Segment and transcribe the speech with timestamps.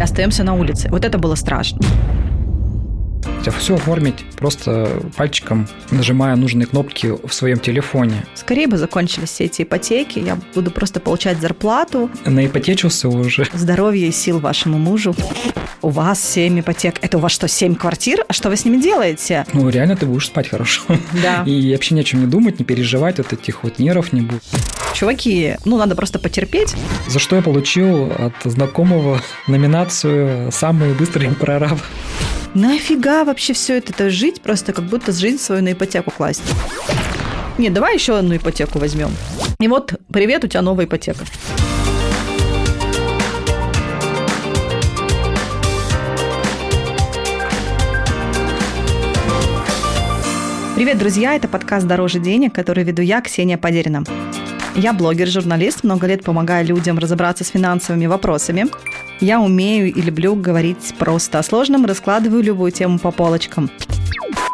[0.00, 0.88] Остаемся на улице.
[0.90, 1.80] Вот это было страшно.
[3.38, 8.24] Хотя все оформить просто пальчиком, нажимая нужные кнопки в своем телефоне.
[8.34, 12.10] Скорее бы закончились все эти ипотеки, я буду просто получать зарплату.
[12.26, 13.46] Наипотечился уже.
[13.52, 15.14] Здоровья и сил вашему мужу.
[15.82, 16.96] У вас 7 ипотек.
[17.00, 18.24] Это у вас что, 7 квартир?
[18.28, 19.46] А что вы с ними делаете?
[19.54, 20.82] Ну, реально ты будешь спать хорошо.
[21.22, 21.42] Да.
[21.46, 24.42] И вообще ни о чем не думать, не переживать, вот этих вот нервов не будет.
[24.94, 26.74] Чуваки, ну надо просто потерпеть.
[27.08, 31.78] За что я получил от знакомого номинацию «Самый быстрый прораб».
[32.54, 36.42] Нафига вообще все это, это жить просто как будто жизнь свою на ипотеку класть?
[37.58, 39.10] Нет, давай еще одну ипотеку возьмем.
[39.60, 41.24] И вот, привет, у тебя новая ипотека.
[50.74, 51.34] Привет, друзья!
[51.34, 54.02] Это подкаст «Дороже денег», который веду я, Ксения Подерина.
[54.76, 58.66] Я блогер, журналист, много лет помогаю людям разобраться с финансовыми вопросами.
[59.20, 63.68] Я умею и люблю говорить просто о сложном, раскладываю любую тему по полочкам.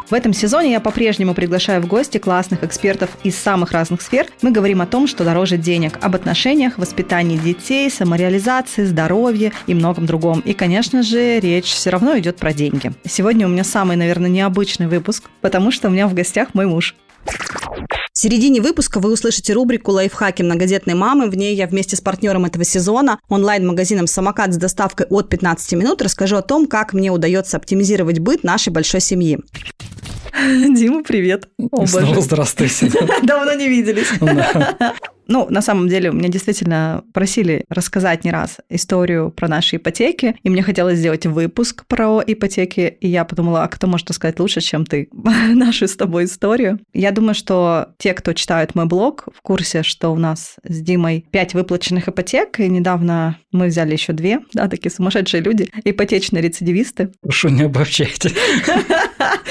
[0.09, 4.27] В этом сезоне я по-прежнему приглашаю в гости классных экспертов из самых разных сфер.
[4.41, 10.05] Мы говорим о том, что дороже денег, об отношениях, воспитании детей, самореализации, здоровье и многом
[10.05, 10.39] другом.
[10.39, 12.93] И, конечно же, речь все равно идет про деньги.
[13.05, 16.95] Сегодня у меня самый, наверное, необычный выпуск, потому что у меня в гостях мой муж.
[17.25, 21.29] В середине выпуска вы услышите рубрику «Лайфхаки многодетной мамы».
[21.29, 26.01] В ней я вместе с партнером этого сезона, онлайн-магазином «Самокат» с доставкой от 15 минут,
[26.01, 29.39] расскажу о том, как мне удается оптимизировать быт нашей большой семьи.
[30.33, 31.49] Дима, привет.
[31.71, 32.91] О, Снова здравствуйте.
[33.23, 34.07] Давно не виделись.
[35.27, 40.49] Ну, на самом деле, меня действительно просили рассказать не раз историю про наши ипотеки, и
[40.49, 44.85] мне хотелось сделать выпуск про ипотеки, и я подумала, а кто может рассказать лучше, чем
[44.85, 46.79] ты, нашу с тобой историю.
[46.93, 51.25] Я думаю, что те, кто читают мой блог, в курсе, что у нас с Димой
[51.31, 57.11] пять выплаченных ипотек, и недавно мы взяли еще две, да, такие сумасшедшие люди, ипотечные рецидивисты.
[57.21, 58.29] Прошу, не обобщайте.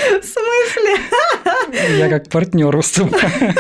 [0.07, 0.97] В смысле?
[1.99, 3.55] Я как партнер выступаю.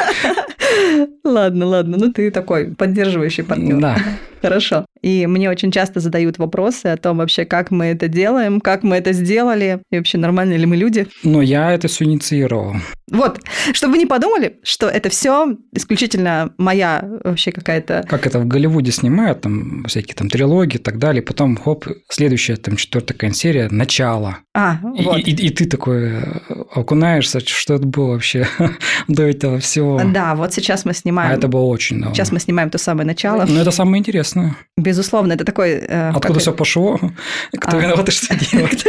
[1.27, 3.81] Ладно, ладно, ну ты такой поддерживающий партнер.
[3.81, 3.97] Да.
[4.43, 4.87] Хорошо.
[5.03, 8.97] И мне очень часто задают вопросы о том вообще, как мы это делаем, как мы
[8.97, 11.07] это сделали, и вообще нормальные ли мы люди.
[11.25, 12.77] Но я это все инициировал.
[13.11, 13.41] Вот,
[13.73, 18.05] чтобы вы не подумали, что это все исключительно моя вообще какая-то...
[18.09, 22.57] Как это в Голливуде снимают, там всякие там трилогии и так далее, потом, хоп, следующая
[22.57, 24.39] там четвертая серия, начало.
[24.55, 25.19] А, вот.
[25.19, 26.23] И, и, и ты такой э,
[26.75, 28.49] окунаешься, что это было вообще
[29.09, 30.01] до этого всего.
[30.05, 31.16] Да, вот сейчас мы снимаем...
[31.19, 32.15] А это было очень давно.
[32.15, 33.45] Сейчас мы снимаем то самое начало.
[33.47, 34.57] Ну, это самое интересное.
[34.77, 35.73] Безусловно, это такой...
[35.73, 36.99] Э, Откуда все пошло?
[37.59, 37.81] Кто а.
[37.81, 38.85] виноват, что делать?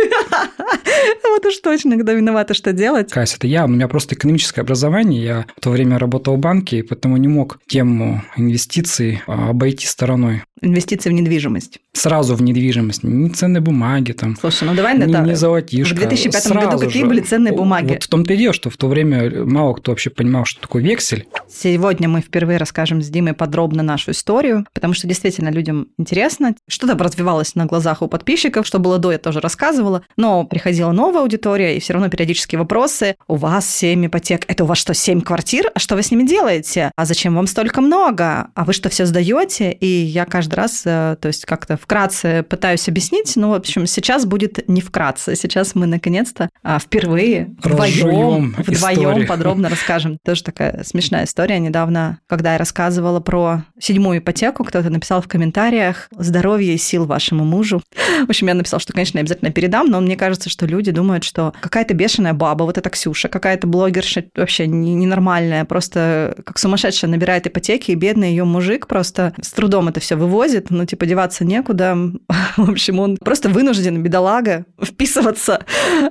[1.30, 3.12] Вот уж точно, кто виноват, что делать.
[3.12, 3.66] Кась, это я.
[3.66, 5.24] У меня просто экономическое образование.
[5.24, 9.86] Я в то время работал в банке, и поэтому не мог тему инвестиций а, обойти
[9.86, 10.44] стороной.
[10.62, 11.80] Инвестиции в недвижимость.
[11.94, 13.04] Сразу в недвижимость.
[13.04, 14.36] Не ценные бумаги там.
[14.40, 14.98] Слушай, ну давай...
[14.98, 15.94] Не, не золотишко.
[15.94, 17.10] В 2005 Сразу году какие же.
[17.10, 17.94] были ценные бумаги?
[17.94, 20.82] Вот в том-то и дело, что в то время мало кто вообще понимал, что такое
[20.82, 21.28] вексель.
[21.48, 26.56] Сегодня мы впервые расскажем с Димой подробно нашу историю, потому что действительно людям интересно.
[26.68, 31.22] Что-то развивалось на глазах у подписчиков, что было до, я тоже рассказывала, но приходила новая
[31.22, 33.16] аудитория, и все равно периодические вопросы.
[33.28, 34.46] У вас 7 ипотек.
[34.48, 35.72] Это у вас что, 7 квартир?
[35.74, 36.92] А что вы с ними делаете?
[36.96, 38.48] А зачем вам столько много?
[38.54, 39.72] А вы что, все сдаете?
[39.72, 44.26] И я каждый раз, э, то есть как-то вкратце пытаюсь объяснить, но, в общем, сейчас
[44.26, 45.36] будет не вкратце.
[45.36, 50.18] Сейчас мы, наконец-то, а, впервые вдвоем, вдвоем подробно расскажем.
[50.26, 51.60] Тоже такая смешная история.
[51.60, 57.46] Недавно, когда я рассказывала про седьмую ипотеку, кто-то написал в комментариях «Здоровья и сил вашему
[57.46, 57.82] мужу».
[58.26, 61.24] В общем, я написала, что, конечно, я обязательно передам, но мне кажется, что люди думают,
[61.24, 67.48] что какая-то бешеная баба, вот эта Ксюша, какая-то блогерша вообще ненормальная, просто как сумасшедшая набирает
[67.48, 71.98] ипотеки, и бедный ее мужик просто с трудом это все вывозит, ну, типа, деваться некуда.
[72.58, 75.66] В общем, он просто вынужден, бедолага, вписываться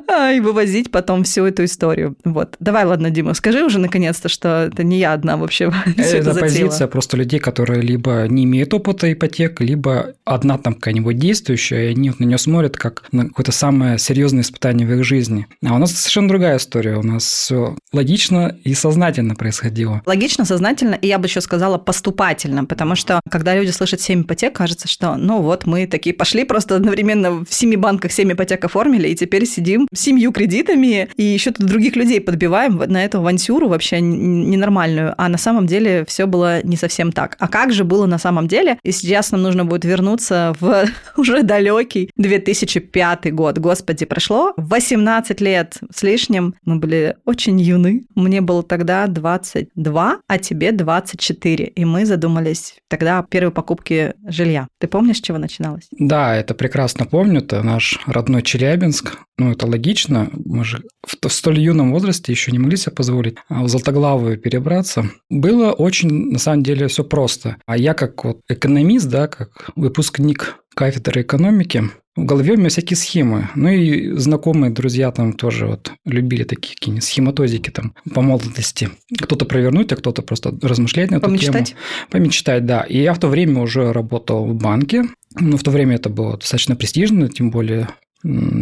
[0.08, 2.16] а, и вывозить потом всю эту историю.
[2.24, 2.56] Вот.
[2.60, 6.40] Давай, ладно, Дима, скажи уже наконец-то, что это не я одна вообще все это, это
[6.40, 11.90] позиция просто людей, которые либо не имеют опыта ипотек, либо одна там какая-нибудь действующая, и
[11.92, 15.46] они на нее смотрят как на какое-то самое серьезное испытание в их жизни.
[15.64, 16.96] А у нас совершенно другая история.
[16.96, 20.02] У нас все логично и сознательно происходило.
[20.06, 24.54] Логично, сознательно, и я бы еще сказала поступательно, потому что когда люди слышат 7 ипотек,
[24.54, 29.08] кажется, что ну вот мы такие пошли просто одновременно в семи банках 7 ипотек оформили,
[29.08, 34.00] и теперь сидим семью кредитами и еще тут других людей подбиваем на эту авантюру вообще
[34.00, 35.14] ненормальную.
[35.16, 37.36] А на самом деле все было не совсем так.
[37.38, 38.78] А как же было на самом деле?
[38.82, 40.86] И сейчас нам нужно будет вернуться в
[41.16, 43.58] уже далекий 2005 год.
[43.76, 46.54] Господи, прошло прошло 18 лет с лишним.
[46.64, 48.06] Мы были очень юны.
[48.14, 51.64] Мне было тогда 22, а тебе 24.
[51.66, 54.66] И мы задумались тогда о первой покупке жилья.
[54.80, 55.86] Ты помнишь, с чего начиналось?
[55.92, 57.38] Да, это прекрасно помню.
[57.40, 59.18] Это наш родной Челябинск.
[59.38, 60.30] Ну, это логично.
[60.32, 65.10] Мы же в столь юном возрасте еще не могли себе позволить а в Золотоглавую перебраться.
[65.30, 67.56] Было очень, на самом деле, все просто.
[67.66, 71.84] А я как вот экономист, да, как выпускник кафедры экономики,
[72.16, 73.48] в голове у меня всякие схемы.
[73.54, 78.90] Ну и знакомые друзья там тоже вот любили такие какие-нибудь схематозики там по молодости.
[79.18, 81.68] Кто-то провернуть, а кто-то просто размышлять на эту Помечтать?
[81.68, 81.80] тему.
[82.10, 82.82] Помечтать, да.
[82.82, 85.04] И я в то время уже работал в банке.
[85.38, 87.88] Ну, в то время это было достаточно престижно, тем более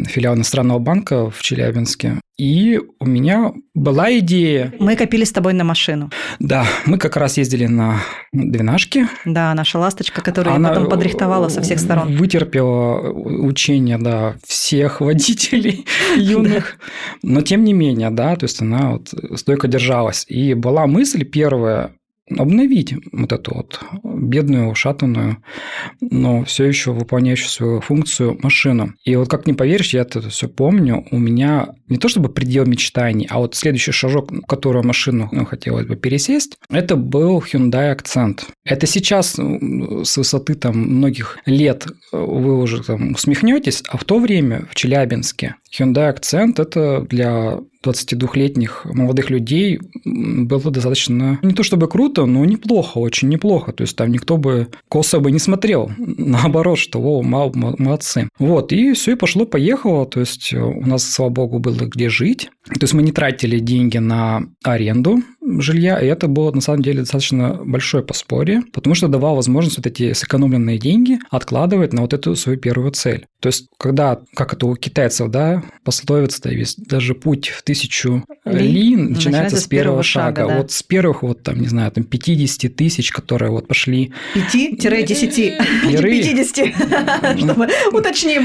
[0.06, 2.20] филиал иностранного банка в Челябинске.
[2.36, 4.74] И у меня была идея.
[4.80, 6.10] Мы копили с тобой на машину.
[6.40, 8.00] Да, мы как раз ездили на
[8.32, 9.08] двенашке.
[9.24, 12.16] Да, наша ласточка, которую Она я потом подрихтовала со всех сторон.
[12.16, 15.86] Вытерпела учение, да, всех водителей
[16.16, 16.76] юных.
[17.22, 20.24] Но тем не менее, да, то есть она вот стойко держалась.
[20.28, 21.92] И была мысль первая,
[22.30, 25.38] обновить вот эту вот бедную, ушатанную,
[26.00, 28.94] но все еще выполняющую свою функцию машину.
[29.04, 32.64] И вот как не поверишь, я это все помню, у меня не то чтобы предел
[32.64, 37.96] мечтаний, а вот следующий шажок, в которую машину ну, хотелось бы пересесть, это был Hyundai
[37.96, 38.40] Accent.
[38.64, 44.18] Это сейчас ну, с высоты там многих лет вы уже там усмехнетесь, а в то
[44.18, 51.88] время в Челябинске Hyundai Accent это для 22-летних молодых людей было достаточно не то чтобы
[51.88, 53.72] круто, но неплохо, очень неплохо.
[53.72, 55.90] То есть там никто бы косо бы не смотрел.
[55.98, 58.28] Наоборот, что о, молодцы.
[58.38, 60.06] Вот, и все, и пошло-поехало.
[60.06, 62.50] То есть у нас, слава богу, было где жить.
[62.66, 67.00] То есть мы не тратили деньги на аренду жилья, и это было на самом деле
[67.00, 72.34] достаточно большое поспорье, потому что давало возможность вот эти сэкономленные деньги откладывать на вот эту
[72.36, 73.26] свою первую цель.
[73.40, 78.24] То есть, когда, как это у китайцев, да, пословица, да, весь, даже путь в тысячу
[78.46, 80.42] ли, ли начинается, начинается с первого шага.
[80.42, 80.58] шага да.
[80.58, 84.14] Вот с первых, вот там, не знаю, там 50 тысяч, которые вот пошли...
[84.34, 84.76] 5-10.
[85.86, 88.44] 50, чтобы уточним.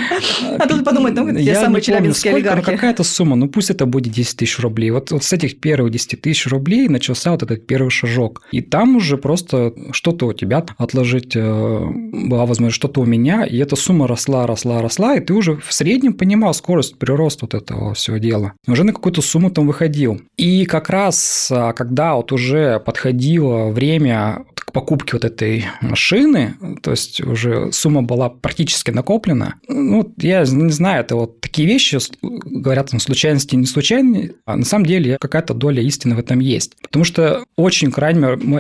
[0.59, 2.65] А тут подумать, ну, я самый челябинский олигарх.
[2.65, 4.91] Какая-то сумма, ну пусть это будет 10 тысяч рублей.
[4.91, 8.41] Вот, вот с этих первых 10 тысяч рублей начался вот этот первый шажок.
[8.51, 11.85] И там уже просто что-то у тебя отложить э,
[12.29, 15.73] была возможность, что-то у меня, и эта сумма росла, росла, росла, и ты уже в
[15.73, 18.53] среднем понимал скорость прироста вот этого всего дела.
[18.67, 20.21] Уже на какую-то сумму там выходил.
[20.37, 26.91] И как раз, а, когда вот уже подходило время к покупке вот этой машины, то
[26.91, 32.91] есть уже сумма была практически накоплена, ну, я не знаю, это вот такие вещи, говорят,
[32.91, 36.75] там, случайности не случайные, а на самом деле какая-то доля истины в этом есть.
[36.81, 38.19] Потому что очень крайне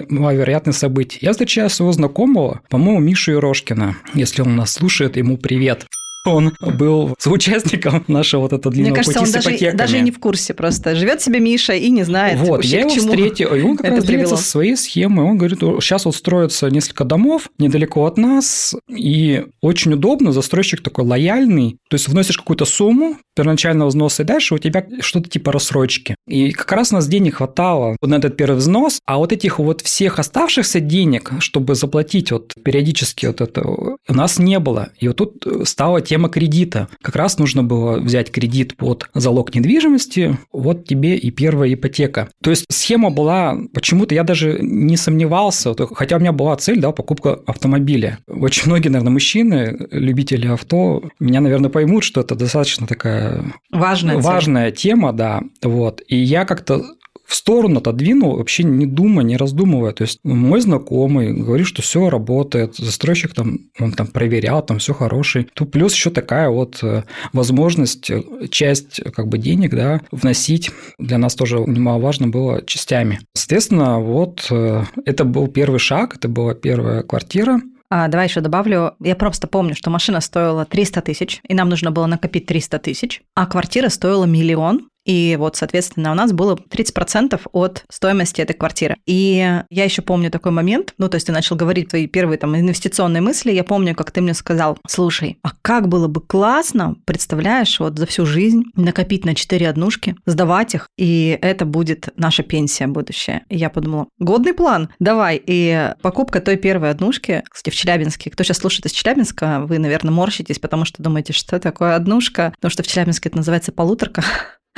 [0.09, 1.19] маловероятное событие.
[1.21, 3.95] Я встречаю своего знакомого, по-моему, Мишу Ерошкина.
[4.13, 5.85] Если он нас слушает, ему привет.
[6.25, 10.19] Он был соучастником нашего вот этого длинного Мне кажется, пути он даже, даже не в
[10.19, 10.95] курсе просто.
[10.95, 13.95] Живет себе Миша и не знает, Вот, вообще, я его встретил, и он как это
[13.97, 14.25] раз привело.
[14.25, 15.25] делится своей схемой.
[15.25, 21.05] Он говорит, сейчас вот строится несколько домов недалеко от нас, и очень удобно, застройщик такой
[21.05, 26.15] лояльный, то есть вносишь какую-то сумму первоначального взноса, и дальше у тебя что-то типа рассрочки.
[26.27, 29.81] И как раз у нас денег хватало на этот первый взнос, а вот этих вот
[29.81, 34.89] всех оставшихся денег, чтобы заплатить вот периодически вот это, у нас не было.
[34.99, 36.87] И вот тут стала тема кредита.
[37.03, 42.29] Как раз нужно было взять кредит под залог недвижимости, вот тебе и первая ипотека.
[42.41, 46.91] То есть схема была, почему-то я даже не сомневался, хотя у меня была цель, да,
[46.91, 48.17] покупка автомобиля.
[48.27, 54.71] Очень многие, наверное, мужчины, любители авто, меня, наверное, поймут, что это достаточно такая Важная, важная
[54.71, 56.01] тема, да, вот.
[56.07, 56.83] И я как-то
[57.29, 59.91] в сторону отодвинул, вообще не думая, не раздумывая.
[59.91, 64.95] То есть мой знакомый говорит, что все работает, застройщик там, он там проверял, там все
[64.95, 65.47] хороший.
[65.53, 70.71] Тут плюс еще такая вот э, возможность э, часть как бы денег, да, вносить.
[70.97, 73.19] Для нас тоже немаловажно было частями.
[73.35, 77.61] Соответственно, вот э, это был первый шаг, это была первая квартира.
[77.91, 78.93] А, давай еще добавлю.
[78.99, 83.21] Я просто помню, что машина стоила 300 тысяч, и нам нужно было накопить 300 тысяч,
[83.35, 84.88] а квартира стоила миллион.
[85.05, 88.97] И вот, соответственно, у нас было 30% от стоимости этой квартиры.
[89.05, 92.55] И я еще помню такой момент, ну, то есть ты начал говорить твои первые там
[92.55, 97.79] инвестиционные мысли, я помню, как ты мне сказал, слушай, а как было бы классно, представляешь,
[97.79, 102.87] вот за всю жизнь накопить на 4 однушки, сдавать их, и это будет наша пенсия
[102.87, 103.43] будущая.
[103.49, 105.41] И я подумала, годный план, давай.
[105.45, 110.11] И покупка той первой однушки, кстати, в Челябинске, кто сейчас слушает из Челябинска, вы, наверное,
[110.11, 114.23] морщитесь, потому что думаете, что такое однушка, потому что в Челябинске это называется полуторка.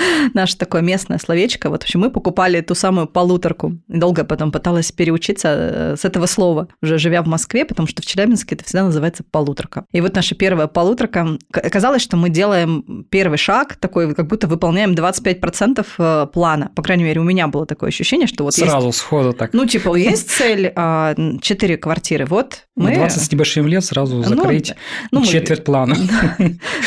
[0.33, 1.69] наше такое местное словечко.
[1.69, 3.77] Вот, в общем, мы покупали ту самую полуторку.
[3.87, 8.01] И долго потом пыталась переучиться э, с этого слова, уже живя в Москве, потому что
[8.01, 9.85] в Челябинске это всегда называется полуторка.
[9.91, 11.37] И вот наша первая полуторка.
[11.53, 16.71] Оказалось, что мы делаем первый шаг, такой, как будто выполняем 25% э, плана.
[16.75, 18.99] По крайней мере, у меня было такое ощущение, что вот Сразу есть...
[18.99, 19.53] сходу так.
[19.53, 22.95] Ну, типа, есть цель 4 а, квартиры, вот мы...
[22.95, 24.73] 20 с небольшим лет сразу закрыть
[25.11, 25.65] ну, ну, четверть мы...
[25.65, 25.95] плана.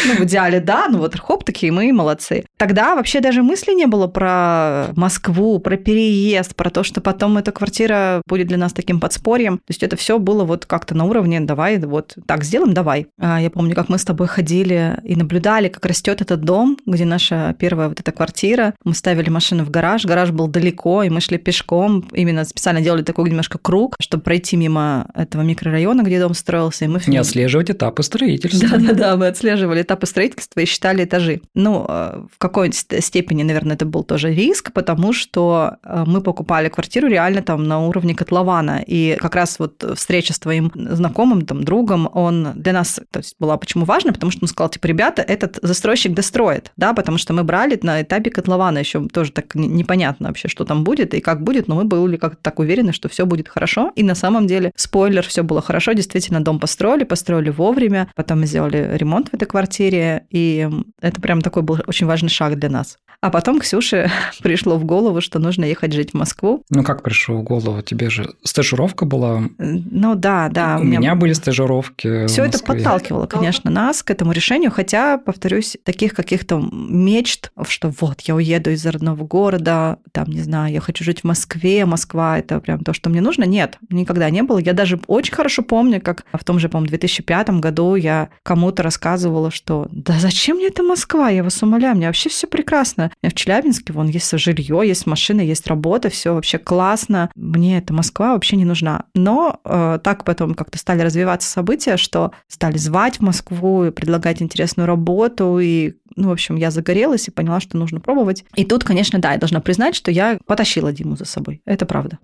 [0.07, 2.45] Ну, в идеале, да, ну вот хоп, такие мы молодцы.
[2.57, 7.53] Тогда вообще даже мысли не было про Москву, про переезд, про то, что потом эта
[7.53, 9.59] квартира будет для нас таким подспорьем.
[9.59, 13.09] То есть это все было вот как-то на уровне «давай, вот так сделаем, давай».
[13.19, 17.05] А, я помню, как мы с тобой ходили и наблюдали, как растет этот дом, где
[17.05, 18.73] наша первая вот эта квартира.
[18.85, 23.03] Мы ставили машину в гараж, гараж был далеко, и мы шли пешком, именно специально делали
[23.03, 26.87] такой немножко круг, чтобы пройти мимо этого микрорайона, где дом строился.
[26.87, 28.79] И мы Не отслеживать этапы строительства.
[28.79, 31.43] Да-да-да, мы отслеживали этапы строительства и считали этажи.
[31.55, 36.69] Ну, э, в какой-нибудь степени, наверное, это был тоже риск, потому что э, мы покупали
[36.69, 38.83] квартиру реально там на уровне котлована.
[38.87, 43.37] И как раз вот встреча с твоим знакомым, там, другом, он для нас то есть,
[43.39, 47.33] была почему важна, потому что он сказал, типа, ребята, этот застройщик достроит, да, потому что
[47.33, 51.43] мы брали на этапе котлована еще тоже так непонятно вообще, что там будет и как
[51.43, 53.93] будет, но мы были как-то так уверены, что все будет хорошо.
[53.97, 58.47] И на самом деле, спойлер, все было хорошо, действительно, дом построили, построили вовремя, потом мы
[58.47, 60.69] сделали ремонт в этой квартире, и
[61.01, 62.84] это прям такой был очень важный шаг для нас.
[63.25, 64.11] А потом Ксюше
[64.43, 66.63] пришло в голову, что нужно ехать жить в Москву.
[66.69, 67.81] Ну как пришло в голову?
[67.81, 69.45] Тебе же стажировка была?
[69.57, 70.77] Ну да, да.
[70.77, 72.27] У, у меня, меня были стажировки.
[72.27, 78.21] Все это подталкивало, конечно, нас к этому решению, хотя, повторюсь, таких каких-то мечт, что вот
[78.21, 82.61] я уеду из родного города, там, не знаю, я хочу жить в Москве, Москва это
[82.61, 83.45] прям то, что мне нужно.
[83.45, 84.59] Нет, никогда не было.
[84.59, 89.51] Я даже очень хорошо помню, как в том же, по-моему, 2005 году я кому-то рассказывала,
[89.51, 93.11] что да зачем мне эта Москва, я вас умоляю, мне вообще все прекрасно.
[93.23, 97.31] В Челябинске вон есть жилье, есть машина, есть работа, все вообще классно.
[97.35, 99.05] Мне эта Москва вообще не нужна.
[99.15, 104.43] Но э, так потом как-то стали развиваться события, что стали звать в Москву и предлагать
[104.43, 105.59] интересную работу.
[105.59, 108.45] И, ну, в общем, я загорелась и поняла, что нужно пробовать.
[108.55, 111.63] И тут, конечно, да, я должна признать, что я потащила Диму за собой.
[111.65, 112.19] Это правда.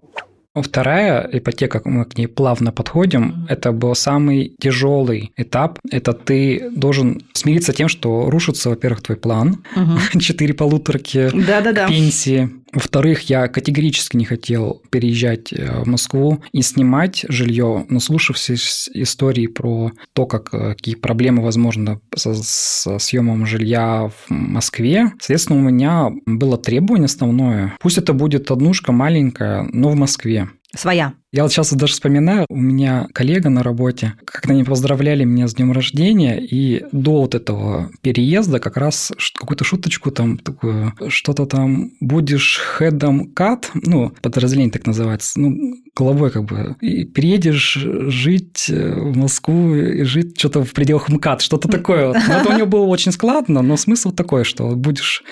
[0.54, 5.78] Вторая ипотека, мы к ней плавно подходим, это был самый тяжелый этап.
[5.92, 9.64] Это ты должен смириться тем, что рушится, во-первых, твой план,
[10.19, 11.30] четыре полуторки
[11.88, 12.50] пенсии.
[12.73, 19.93] Во-вторых, я категорически не хотел переезжать э, в Москву и снимать жилье, наслушавшись истории про
[20.12, 25.12] то, как, э, какие проблемы, возможно, со, со съемом жилья в Москве.
[25.19, 27.77] Соответственно, у меня было требование основное.
[27.81, 30.49] Пусть это будет однушка маленькая, но в Москве.
[30.75, 31.15] Своя.
[31.32, 35.54] Я вот сейчас даже вспоминаю, у меня коллега на работе, как они поздравляли меня с
[35.54, 41.92] днем рождения, и до вот этого переезда как раз какую-то шуточку там такую, что-то там
[42.00, 48.94] будешь хедом кат, ну, подразделение так называется, ну, головой как бы, и переедешь жить э,
[48.94, 52.08] в Москву и жить что-то в пределах МКАД, что-то такое.
[52.08, 52.16] Вот.
[52.26, 55.22] Но это у него было очень складно, но смысл такой, что будешь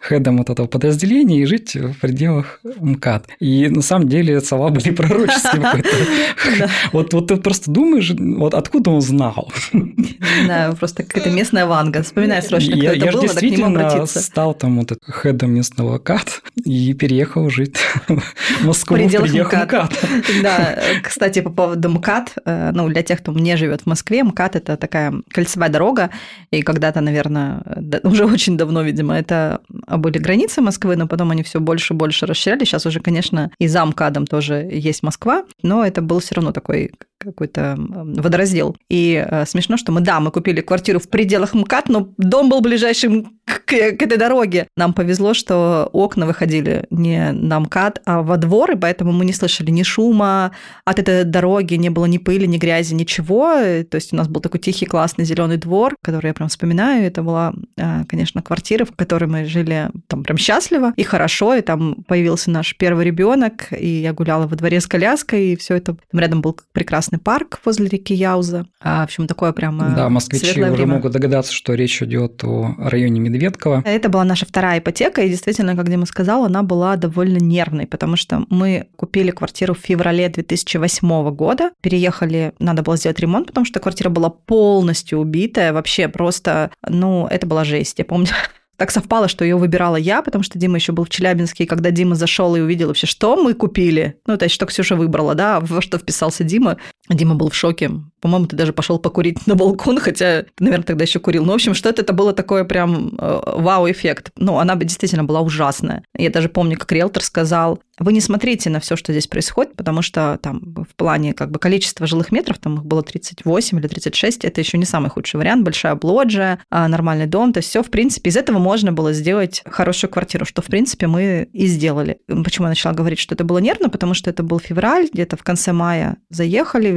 [0.00, 3.28] хедом вот этого подразделения и жить в пределах МКАД.
[3.40, 5.47] И на самом деле слова были пророческие
[6.92, 9.52] Вот, вот ты просто думаешь, вот откуда он знал?
[9.72, 12.02] Не знаю, просто какая-то местная ванга.
[12.02, 14.20] Вспоминай срочно, кто это был, надо к нему обратиться.
[14.20, 17.76] стал там вот хедом местного КАТ и переехал жить
[18.08, 19.92] в Москву в пределах МКАД.
[20.42, 24.56] Да, кстати, по поводу МКАД, э, ну, для тех, кто не живет в Москве, МКАД–
[24.56, 26.10] это такая кольцевая дорога,
[26.50, 27.62] и когда-то, наверное,
[28.02, 32.26] уже очень давно, видимо, это были границы Москвы, но потом они все больше и больше
[32.26, 32.68] расширялись.
[32.68, 36.92] Сейчас уже, конечно, и за МКАДом тоже есть Москва, но это был все равно такой
[37.18, 38.76] какой-то водораздел.
[38.88, 42.60] И э, смешно, что мы, да, мы купили квартиру в пределах МКАД, но дом был
[42.60, 44.66] ближайшим к, к этой дороге.
[44.76, 49.32] Нам повезло, что окна выходили не на МКАД, а во двор, и поэтому мы не
[49.32, 50.52] слышали ни шума
[50.84, 53.54] от этой дороги, не было ни пыли, ни грязи, ничего.
[53.90, 57.04] То есть у нас был такой тихий, классный зеленый двор, который я прям вспоминаю.
[57.04, 61.60] Это была, э, конечно, квартира, в которой мы жили там прям счастливо и хорошо, и
[61.60, 65.96] там появился наш первый ребенок, и я гуляла во дворе с коляской, и все это.
[66.10, 68.66] Там рядом был прекрасный парк возле реки Яуза.
[68.80, 70.94] А, в общем, такое прямо Да, москвичи уже время.
[70.94, 73.82] могут догадаться, что речь идет о районе Медведково.
[73.84, 78.16] Это была наша вторая ипотека, и действительно, как Дима сказал, она была довольно нервной, потому
[78.16, 83.80] что мы купили квартиру в феврале 2008 года, переехали, надо было сделать ремонт, потому что
[83.80, 87.98] квартира была полностью убитая, вообще просто, ну, это была жесть.
[87.98, 88.28] Я помню,
[88.78, 91.90] Так совпало, что ее выбирала я, потому что Дима еще был в Челябинске, и когда
[91.90, 95.58] Дима зашел и увидел вообще, что мы купили, ну, то есть, что Ксюша выбрала, да,
[95.58, 96.76] во что вписался Дима,
[97.08, 97.90] Дима был в шоке.
[98.20, 101.44] По-моему, ты даже пошел покурить на балкон, хотя ты, наверное, тогда еще курил.
[101.44, 104.32] Ну, в общем, что-то это было такое прям э, вау-эффект.
[104.36, 106.04] Ну, она действительно была ужасная.
[106.16, 110.02] Я даже помню, как риэлтор сказал, вы не смотрите на все, что здесь происходит, потому
[110.02, 114.44] что там в плане как бы количества жилых метров, там их было 38 или 36,
[114.44, 117.90] это еще не самый худший вариант, большая блоджия, а, нормальный дом, то есть все, в
[117.90, 122.18] принципе, из этого можно было сделать хорошую квартиру, что, в принципе, мы и сделали.
[122.44, 123.88] Почему я начала говорить, что это было нервно?
[123.88, 126.88] Потому что это был февраль, где-то в конце мая заехали,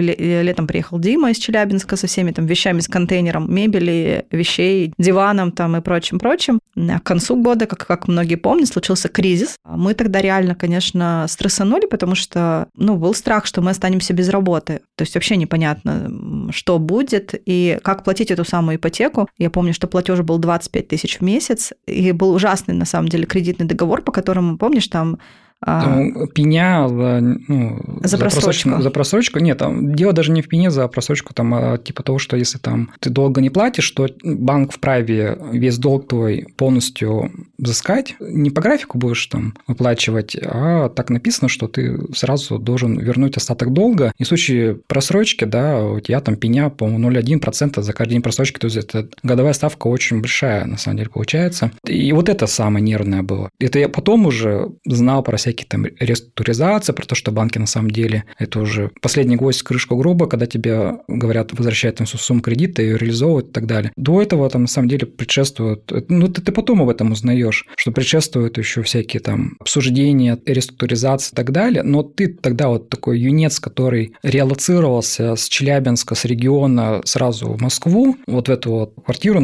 [0.44, 5.76] летом приехал Дима из Челябинска со всеми там вещами, с контейнером мебели, вещей, диваном там
[5.76, 6.62] и прочим-прочим.
[6.78, 9.58] А к концу года, как, как многие помнят, случился кризис.
[9.66, 14.80] Мы тогда реально, конечно, стрессанули, потому что, ну, был страх, что мы останемся без работы.
[14.96, 19.28] То есть вообще непонятно, что будет и как платить эту самую ипотеку.
[19.38, 23.26] Я помню, что платеж был 25 тысяч в месяц, и был ужасный, на самом деле,
[23.26, 25.20] кредитный договор, по которому, помнишь, там
[25.64, 26.28] а.
[26.34, 28.82] пеня ну, за, за просрочку.
[28.82, 29.40] За просрочку.
[29.40, 32.58] Нет, там дело даже не в пене за просрочку, там, а типа того, что если
[32.58, 38.16] там ты долго не платишь, то банк вправе весь долг твой полностью взыскать.
[38.20, 43.72] Не по графику будешь там выплачивать, а так написано, что ты сразу должен вернуть остаток
[43.72, 44.12] долга.
[44.18, 48.58] И в случае просрочки, да, у тебя там пеня, по-моему, 0,1% за каждый день просрочки,
[48.60, 51.72] то есть это годовая ставка очень большая, на самом деле, получается.
[51.86, 53.50] И вот это самое нервное было.
[53.60, 57.68] Это я потом уже знал про всякие всякие там реструктуризации, про то, что банки на
[57.68, 62.42] самом деле это уже последний гвоздь в крышку гроба, когда тебе говорят возвращать там сумму
[62.42, 63.92] кредита и реализовывать и так далее.
[63.96, 67.92] До этого там на самом деле предшествует, ну ты, ты потом об этом узнаешь, что
[67.92, 73.60] предшествуют еще всякие там обсуждения, реструктуризации и так далее, но ты тогда вот такой юнец,
[73.60, 79.42] который реалоцировался с Челябинска, с региона сразу в Москву, вот в эту вот квартиру,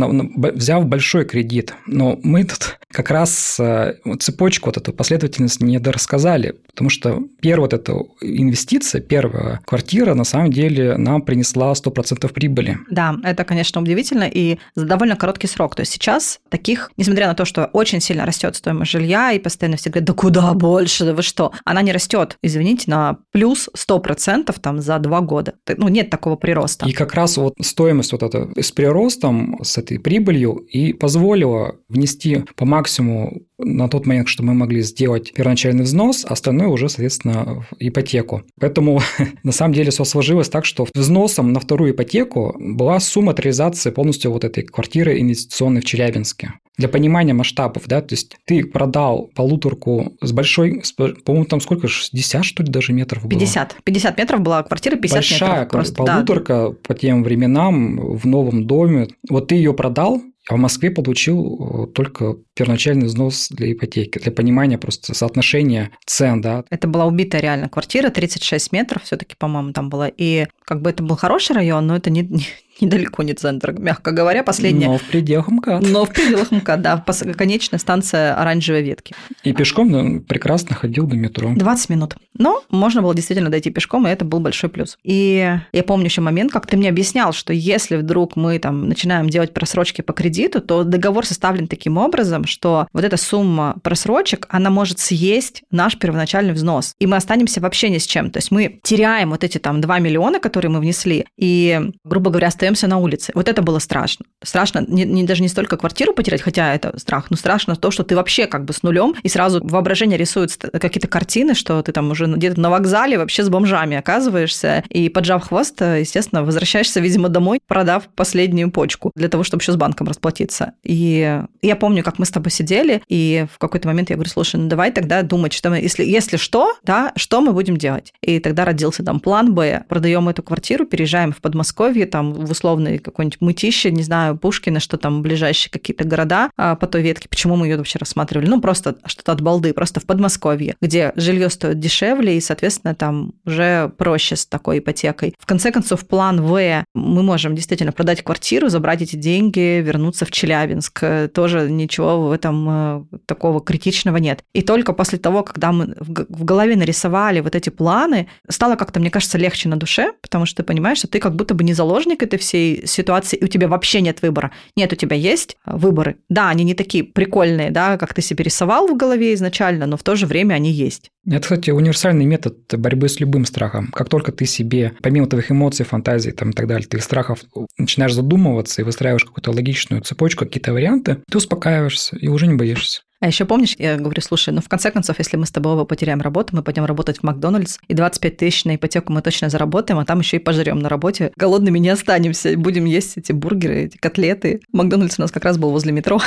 [0.54, 1.74] взяв большой кредит.
[1.86, 7.24] Но мы тут как раз э, цепочку, вот эту последовательность не дор рассказали, потому что
[7.42, 12.78] первая вот эта инвестиция, первая квартира, на самом деле нам принесла 100% прибыли.
[12.90, 15.76] Да, это, конечно, удивительно и за довольно короткий срок.
[15.76, 19.78] То есть сейчас таких, несмотря на то, что очень сильно растет стоимость жилья, и постоянно
[19.78, 21.52] все говорят, да куда больше, да вы что?
[21.66, 25.56] Она не растет, извините, на плюс 100% там за два года.
[25.78, 26.88] Ну, нет такого прироста.
[26.88, 32.44] И как раз вот стоимость вот эта с приростом, с этой прибылью и позволила внести
[32.56, 37.66] по максимуму на тот момент, что мы могли сделать первоначальный взнос, а остальное уже, соответственно,
[37.72, 38.44] в ипотеку.
[38.60, 39.02] Поэтому
[39.44, 43.92] на самом деле все сложилось так, что взносом на вторую ипотеку была сумма от реализации
[43.92, 46.54] полностью вот этой квартиры инвестиционной в Челябинске.
[46.78, 50.84] Для понимания масштабов, да, то есть ты продал полуторку с большой,
[51.26, 53.32] по-моему, там сколько, 60, что ли, даже метров было?
[53.32, 53.78] 50.
[53.84, 55.72] 50 метров была квартира, 50 Большая метров.
[55.72, 56.76] Большая полуторка да.
[56.88, 59.08] по тем временам в новом доме.
[59.28, 64.32] Вот ты ее продал, а в Москве получил э, только первоначальный взнос для ипотеки, для
[64.32, 66.64] понимания просто соотношения цен, да.
[66.70, 70.10] Это была убитая реально квартира, 36 метров все таки по-моему, там была.
[70.16, 72.30] И как бы это был хороший район, но это не,
[72.82, 74.88] недалеко не центр, мягко говоря, последняя.
[74.88, 75.88] Но в пределах МКАД.
[75.88, 79.16] Но в пределах МКАД, да, конечная станция оранжевой ветки.
[79.44, 81.54] И пешком да, прекрасно ходил до метро.
[81.56, 82.16] 20 минут.
[82.38, 84.98] Но можно было действительно дойти пешком, и это был большой плюс.
[85.04, 89.30] И я помню еще момент, как ты мне объяснял, что если вдруг мы там начинаем
[89.30, 94.70] делать просрочки по кредиту, то договор составлен таким образом, что вот эта сумма просрочек, она
[94.70, 98.32] может съесть наш первоначальный взнос, и мы останемся вообще ни с чем.
[98.32, 102.48] То есть мы теряем вот эти там 2 миллиона, которые мы внесли, и, грубо говоря,
[102.48, 103.32] остаемся остаемся на улице.
[103.34, 104.26] Вот это было страшно.
[104.44, 108.04] Страшно не, не, даже не столько квартиру потерять, хотя это страх, но страшно то, что
[108.04, 112.12] ты вообще как бы с нулем, и сразу воображение рисует какие-то картины, что ты там
[112.12, 117.60] уже где-то на вокзале вообще с бомжами оказываешься, и поджав хвост, естественно, возвращаешься, видимо, домой,
[117.68, 120.74] продав последнюю почку для того, чтобы еще с банком расплатиться.
[120.84, 124.58] И я помню, как мы с тобой сидели, и в какой-то момент я говорю, слушай,
[124.58, 128.14] ну давай тогда думать, что мы, если, если что, да, что мы будем делать?
[128.22, 132.98] И тогда родился там план Б, продаем эту квартиру, переезжаем в Подмосковье, там в условный
[132.98, 137.30] какой-нибудь Мытище, не знаю, Пушкина, что там ближайшие какие-то города а, по той ветке.
[137.30, 138.48] Почему мы ее вообще рассматривали?
[138.48, 143.34] Ну, просто что-то от балды, просто в Подмосковье, где жилье стоит дешевле и, соответственно, там
[143.46, 145.36] уже проще с такой ипотекой.
[145.40, 150.32] В конце концов, план В, мы можем действительно продать квартиру, забрать эти деньги, вернуться в
[150.32, 151.04] Челябинск.
[151.34, 154.44] Тоже ничего в этом э, такого критичного нет.
[154.54, 159.12] И только после того, когда мы в голове нарисовали вот эти планы, стало как-то, мне
[159.12, 162.24] кажется, легче на душе, потому что ты понимаешь, что ты как будто бы не заложник
[162.24, 164.52] этой всей ситуации, и у тебя вообще нет выбора.
[164.76, 166.18] Нет, у тебя есть выборы.
[166.30, 170.04] Да, они не такие прикольные, да, как ты себе рисовал в голове изначально, но в
[170.04, 171.12] то же время они есть.
[171.30, 173.88] Это, кстати, универсальный метод борьбы с любым страхом.
[173.88, 177.40] Как только ты себе, помимо твоих эмоций, фантазий там, и так далее, твоих страхов,
[177.78, 183.02] начинаешь задумываться и выстраиваешь какую-то логичную цепочку, какие-то варианты, ты успокаиваешься и уже не боишься.
[183.20, 185.86] А еще помнишь, я говорю, слушай, ну в конце концов, если мы с тобой оба
[185.86, 190.00] потеряем работу, мы пойдем работать в Макдональдс, и 25 тысяч на ипотеку мы точно заработаем,
[190.00, 191.32] а там еще и пожрем на работе.
[191.36, 194.62] Голодными не останемся, будем есть эти бургеры, эти котлеты.
[194.72, 196.20] Макдональдс у нас как раз был возле метро.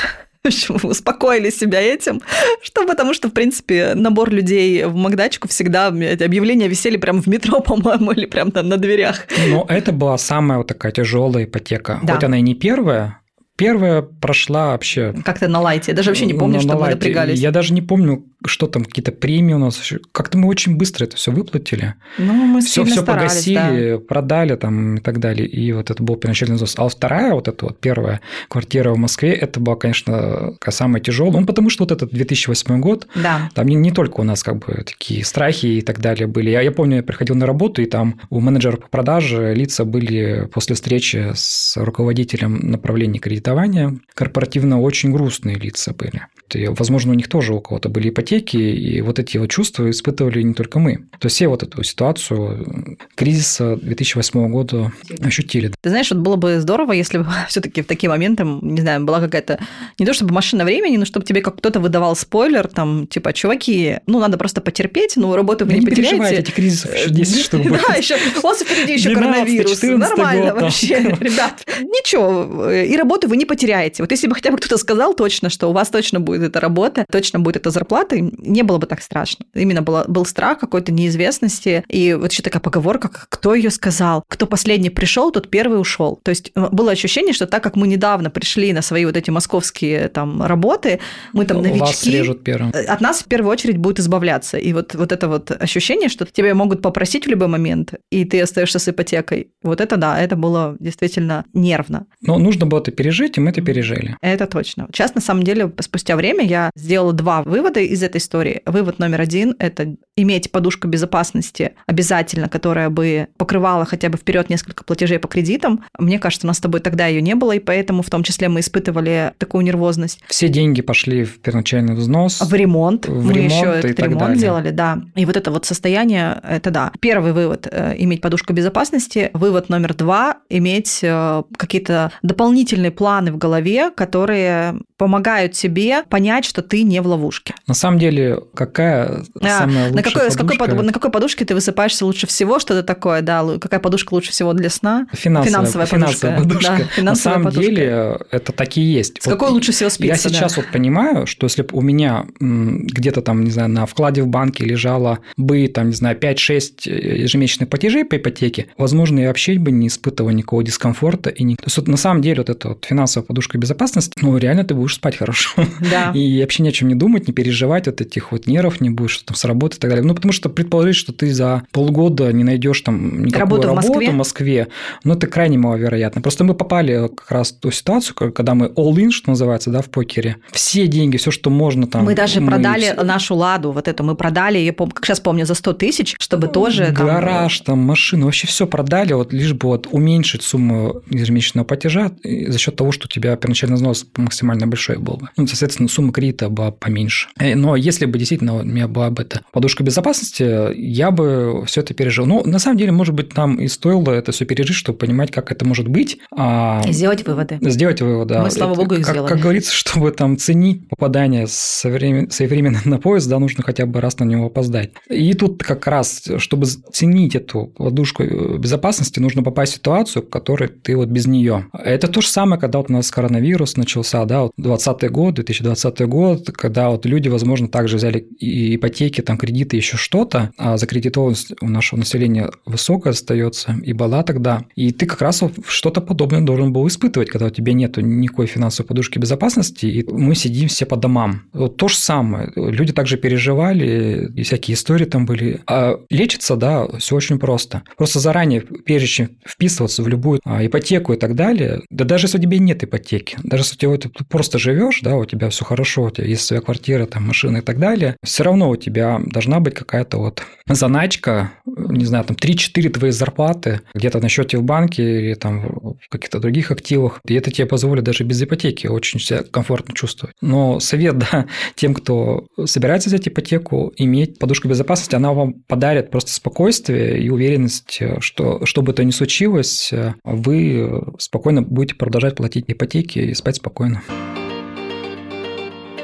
[0.83, 2.23] успокоили себя этим,
[2.63, 7.61] что потому что, в принципе, набор людей в Макдачку всегда, объявления висели прямо в метро,
[7.61, 9.27] по-моему, или прямо там на дверях.
[9.49, 12.01] Но это была самая вот такая тяжелая ипотека.
[12.03, 12.15] Да.
[12.15, 13.21] Хоть она и не первая,
[13.61, 15.13] Первая прошла вообще...
[15.23, 15.91] Как-то на лайте.
[15.91, 16.97] Я даже вообще не помню, на, что на мы лайте.
[16.97, 17.39] напрягались.
[17.39, 19.93] Я даже не помню, что там, какие-то премии у нас.
[20.13, 21.95] Как-то мы очень быстро это все выплатили.
[22.19, 23.99] Ну, мы все, все погасили, да.
[23.99, 25.47] продали там и так далее.
[25.47, 26.75] И вот это был первоначальный взнос.
[26.79, 31.41] А вторая, вот эта вот первая квартира в Москве, это была, конечно, самая тяжелая.
[31.41, 33.51] Ну, потому что вот этот 2008 год, да.
[33.55, 36.51] там не, не только у нас как бы такие страхи и так далее были.
[36.51, 40.49] Я, я помню, я приходил на работу, и там у менеджера по продаже лица были
[40.53, 46.27] после встречи с руководителем направления кредитования корпоративно очень грустные лица были.
[46.55, 50.43] И, возможно, у них тоже у кого-то были ипотеки, и вот эти вот чувства испытывали
[50.43, 50.97] не только мы.
[51.19, 55.73] То есть все вот эту ситуацию кризиса 2008 года ощутили.
[55.81, 59.21] Ты знаешь, вот было бы здорово, если бы все-таки в такие моменты, не знаю, была
[59.21, 59.59] какая-то,
[59.99, 63.99] не то чтобы машина времени, но чтобы тебе как кто-то выдавал спойлер, там, типа, чуваки,
[64.07, 66.37] ну, надо просто потерпеть, ну, работу вы да не, не потеряете.
[66.37, 69.83] этих кризисов еще 10 штук Да, еще, у вас впереди еще коронавирус.
[69.83, 71.65] Нормально вообще, ребят.
[71.81, 74.03] Ничего, и работу вы не потеряете.
[74.03, 77.05] Вот если бы хотя бы кто-то сказал точно, что у вас точно будет эта работа,
[77.11, 79.45] точно будет эта зарплата, не было бы так страшно.
[79.55, 81.85] Именно было, был страх какой-то неизвестности.
[81.89, 84.25] И вот еще такая поговорка, кто ее сказал?
[84.29, 86.19] Кто последний пришел, тот первый ушел.
[86.23, 89.31] То есть э, было ощущение, что так как мы недавно пришли на свои вот эти
[89.31, 91.01] московские там работы,
[91.33, 91.81] мы там новички.
[91.81, 92.71] Вас режут первым.
[92.73, 94.57] Э, от нас в первую очередь будет избавляться.
[94.57, 98.41] И вот, вот это вот ощущение, что тебя могут попросить в любой момент, и ты
[98.41, 99.49] остаешься с ипотекой.
[99.63, 102.07] Вот это да, это было действительно нервно.
[102.21, 104.17] Но нужно было это пережить, и мы это пережили.
[104.23, 104.89] Это точно.
[104.93, 108.63] Сейчас, на самом деле, спустя время время я сделала два вывода из этой истории.
[108.67, 114.85] Вывод номер один– это иметь подушку безопасности обязательно, которая бы покрывала хотя бы вперед несколько
[114.85, 115.85] платежей по кредитам.
[115.99, 118.49] Мне кажется, у нас с тобой тогда ее не было, и поэтому в том числе
[118.49, 120.21] мы испытывали такую нервозность.
[120.27, 122.41] Все деньги пошли в первоначальный взнос.
[122.41, 123.07] В ремонт.
[123.07, 124.39] В мы ремонт еще этот ремонт далее.
[124.39, 125.01] делали, да.
[125.15, 126.93] И вот это вот состояние, это да.
[127.01, 127.67] Первый вывод–
[127.99, 129.31] иметь подушку безопасности.
[129.33, 136.61] Вывод номер два– иметь э, какие-то дополнительные планы в голове, которые помогают тебе понять, что
[136.61, 137.55] ты не в ловушке.
[137.67, 140.31] На самом деле, какая а, самая лучшая на какой, подушка?
[140.31, 142.59] С какой, на какой подушке ты высыпаешься лучше всего?
[142.59, 143.43] Что-то такое, да?
[143.59, 145.07] Какая подушка лучше всего для сна?
[145.15, 146.77] Финансовая, финансовая, финансовая подушка.
[146.77, 147.71] Да, финансовая на самом подушка.
[147.71, 149.23] деле, это такие есть.
[149.23, 150.29] С вот какой лучше всего спится?
[150.29, 150.61] Я сейчас да.
[150.61, 154.67] вот понимаю, что если бы у меня где-то там, не знаю, на вкладе в банке
[154.67, 156.91] лежало бы, там, не знаю, 5-6
[157.23, 161.31] ежемесячных платежей по ипотеке, возможно, я вообще бы не испытывал никакого дискомфорта.
[161.31, 161.57] И не...
[161.57, 164.75] То есть, вот на самом деле, вот эта вот финансовая подушка безопасности, ну, реально ты
[164.75, 165.51] будешь будешь спать хорошо.
[165.91, 166.11] Да.
[166.15, 169.13] И вообще ни о чем не думать, не переживать, от этих вот нервов не будешь,
[169.13, 170.05] что там с работы и так далее.
[170.05, 173.91] Ну, потому что предположить, что ты за полгода не найдешь там никакую работу, работу в,
[173.91, 174.11] Москве?
[174.11, 174.69] в Москве,
[175.05, 176.23] ну, это крайне маловероятно.
[176.23, 179.91] Просто мы попали как раз в ту ситуацию, когда мы all-in, что называется, да, в
[179.91, 180.37] покере.
[180.53, 182.05] Все деньги, все, что можно там.
[182.05, 182.49] Мы даже мы...
[182.49, 186.17] продали нашу «Ладу», вот эту мы продали, я помню, как сейчас помню, за 100 тысяч,
[186.19, 186.95] чтобы тоже...
[186.97, 192.13] Гараж, там, там машину, вообще все продали, вот лишь бы вот уменьшить сумму ежемесячного платежа
[192.23, 195.29] за счет того, что у тебя первоначальный взнос максимально большой большой был бы.
[195.37, 197.29] Ну, соответственно, сумма кредита была поменьше.
[197.39, 201.83] Э, но если бы действительно у меня была бы эта подушка безопасности, я бы все
[201.83, 202.25] это пережил.
[202.25, 205.53] Ну, на самом деле, может быть, нам и стоило это все пережить, чтобы понимать, как
[205.53, 206.19] это может быть.
[206.35, 206.83] А...
[206.89, 207.59] Сделать выводы.
[207.61, 208.43] Сделать выводы, да.
[208.43, 209.29] Мы, слава это, богу, их как, сделали.
[209.29, 214.25] Как говорится, чтобы там ценить попадание своевременно на поезд, да, нужно хотя бы раз на
[214.25, 214.93] него опоздать.
[215.11, 220.31] И тут как раз, чтобы ценить эту подушку э, безопасности, нужно попасть в ситуацию, в
[220.31, 221.67] которой ты вот без нее.
[221.73, 226.01] Это то же самое, когда вот у нас коронавирус начался, да, вот 2020 год, 2020
[226.07, 231.69] год, когда вот люди, возможно, также взяли ипотеки, там, кредиты, еще что-то, а закредитованность у
[231.69, 234.65] нашего населения высокая остается, и была тогда.
[234.77, 238.87] И ты как раз что-то подобное должен был испытывать, когда у тебя нет никакой финансовой
[238.87, 241.43] подушки безопасности, и мы сидим все по домам.
[241.53, 242.53] Вот то же самое.
[242.57, 245.61] Люди также переживали, и всякие истории там были.
[245.67, 247.83] А лечится, да, все очень просто.
[247.97, 252.39] Просто заранее, прежде чем вписываться в любую а, ипотеку и так далее, да даже если
[252.39, 256.05] у тебя нет ипотеки, даже если у тебя просто живешь, да, у тебя все хорошо,
[256.05, 259.61] у тебя есть своя квартира, там, машина и так далее, все равно у тебя должна
[259.61, 265.03] быть какая-то вот заначка, не знаю, там 3-4 твои зарплаты где-то на счете в банке
[265.03, 267.21] или там в каких-то других активах.
[267.27, 270.37] И это тебе позволит даже без ипотеки очень себя комфортно чувствовать.
[270.41, 276.33] Но совет, да, тем, кто собирается взять ипотеку, иметь подушку безопасности, она вам подарит просто
[276.33, 279.93] спокойствие и уверенность, что что бы то ни случилось,
[280.25, 284.03] вы спокойно будете продолжать платить ипотеки и спать спокойно.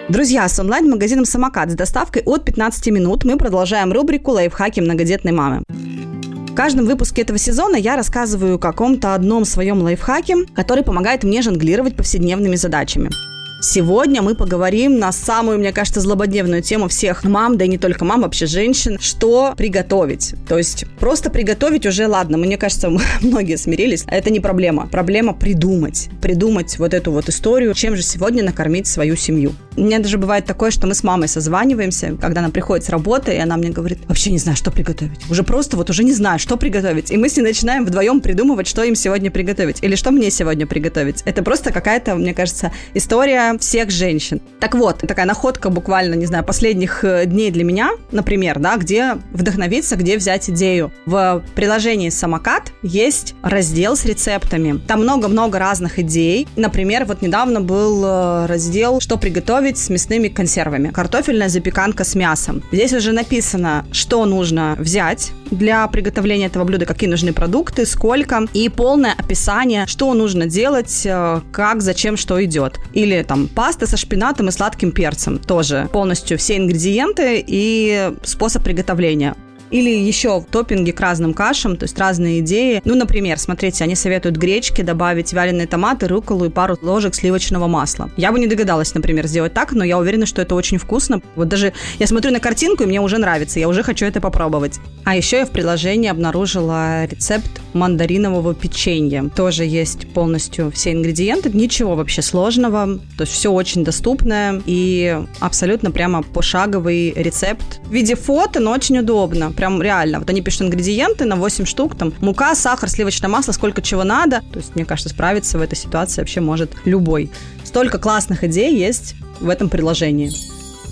[0.08, 5.64] Друзья, с онлайн-магазином «Самокат» с доставкой от 15 минут мы продолжаем рубрику «Лайфхаки многодетной мамы».
[5.68, 11.42] В каждом выпуске этого сезона я рассказываю о каком-то одном своем лайфхаке, который помогает мне
[11.42, 13.10] жонглировать повседневными задачами.
[13.58, 18.04] Сегодня мы поговорим на самую, мне кажется, злободневную тему всех мам, да и не только
[18.04, 20.34] мам, вообще женщин, что приготовить.
[20.46, 22.90] То есть просто приготовить уже, ладно, мне кажется,
[23.22, 24.88] многие смирились, это не проблема.
[24.88, 26.10] Проблема придумать.
[26.20, 29.54] Придумать вот эту вот историю, чем же сегодня накормить свою семью.
[29.76, 33.38] Меня даже бывает такое, что мы с мамой созваниваемся, когда она приходит с работы, и
[33.38, 35.30] она мне говорит, вообще не знаю, что приготовить.
[35.30, 37.10] Уже просто вот уже не знаю, что приготовить.
[37.10, 39.82] И мы с ней начинаем вдвоем придумывать, что им сегодня приготовить.
[39.82, 41.22] Или что мне сегодня приготовить.
[41.24, 44.40] Это просто какая-то, мне кажется, история всех женщин.
[44.60, 49.16] Так вот, такая находка буквально, не знаю, последних э, дней для меня, например, да, где
[49.32, 50.92] вдохновиться, где взять идею.
[51.04, 54.80] В приложении «Самокат» есть раздел с рецептами.
[54.86, 56.48] Там много-много разных идей.
[56.56, 60.90] Например, вот недавно был э, раздел «Что приготовить с мясными консервами».
[60.90, 62.62] Картофельная запеканка с мясом.
[62.72, 68.68] Здесь уже написано, что нужно взять для приготовления этого блюда, какие нужны продукты, сколько, и
[68.68, 72.78] полное описание, что нужно делать, э, как, зачем, что идет.
[72.92, 75.38] Или там там паста со шпинатом и сладким перцем.
[75.38, 79.36] Тоже полностью все ингредиенты и способ приготовления.
[79.70, 82.80] Или еще топпинги к разным кашам, то есть разные идеи.
[82.84, 88.10] Ну, например, смотрите, они советуют гречки добавить вяленые томаты, руколу и пару ложек сливочного масла.
[88.16, 91.20] Я бы не догадалась, например, сделать так, но я уверена, что это очень вкусно.
[91.34, 94.78] Вот даже я смотрю на картинку, и мне уже нравится, я уже хочу это попробовать.
[95.04, 99.28] А еще я в приложении обнаружила рецепт мандаринового печенья.
[99.34, 105.90] Тоже есть полностью все ингредиенты, ничего вообще сложного, то есть все очень доступное и абсолютно
[105.90, 110.20] прямо пошаговый рецепт в виде фото, но очень удобно прям реально.
[110.20, 114.42] Вот они пишут ингредиенты на 8 штук, там мука, сахар, сливочное масло, сколько чего надо.
[114.52, 117.30] То есть, мне кажется, справиться в этой ситуации вообще может любой.
[117.64, 120.30] Столько классных идей есть в этом приложении.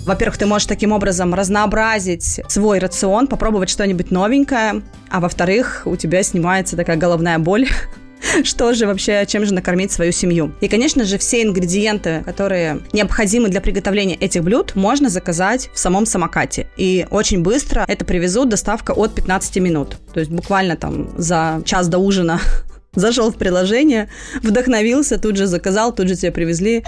[0.05, 6.21] Во-первых, ты можешь таким образом разнообразить свой рацион, попробовать что-нибудь новенькое, а во-вторых, у тебя
[6.21, 7.67] снимается такая головная боль
[8.43, 10.53] что же вообще, чем же накормить свою семью.
[10.61, 16.05] И, конечно же, все ингредиенты, которые необходимы для приготовления этих блюд, можно заказать в самом
[16.05, 16.67] самокате.
[16.77, 19.97] И очень быстро это привезут, доставка от 15 минут.
[20.13, 22.39] То есть буквально там за час до ужина
[22.93, 24.09] зашел в приложение,
[24.41, 26.83] вдохновился, тут же заказал, тут же тебе привезли,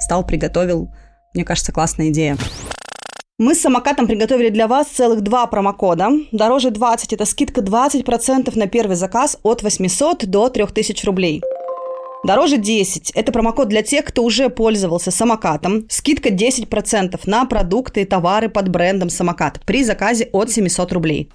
[0.00, 0.92] стал, приготовил.
[1.34, 2.36] Мне кажется, классная идея.
[3.40, 6.10] Мы с самокатом приготовили для вас целых два промокода.
[6.32, 11.42] Дороже 20– это скидка 20% на первый заказ от 800 до 3000 рублей.
[12.24, 15.86] Дороже 10– это промокод для тех, кто уже пользовался самокатом.
[15.88, 21.30] Скидка 10% на продукты и товары под брендом самокат при заказе от 700 рублей.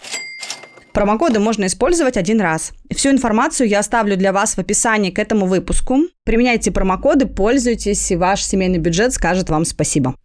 [0.92, 2.74] Промокоды можно использовать один раз.
[2.94, 6.00] Всю информацию я оставлю для вас в описании к этому выпуску.
[6.26, 10.16] Применяйте промокоды, пользуйтесь, и ваш семейный бюджет скажет вам спасибо.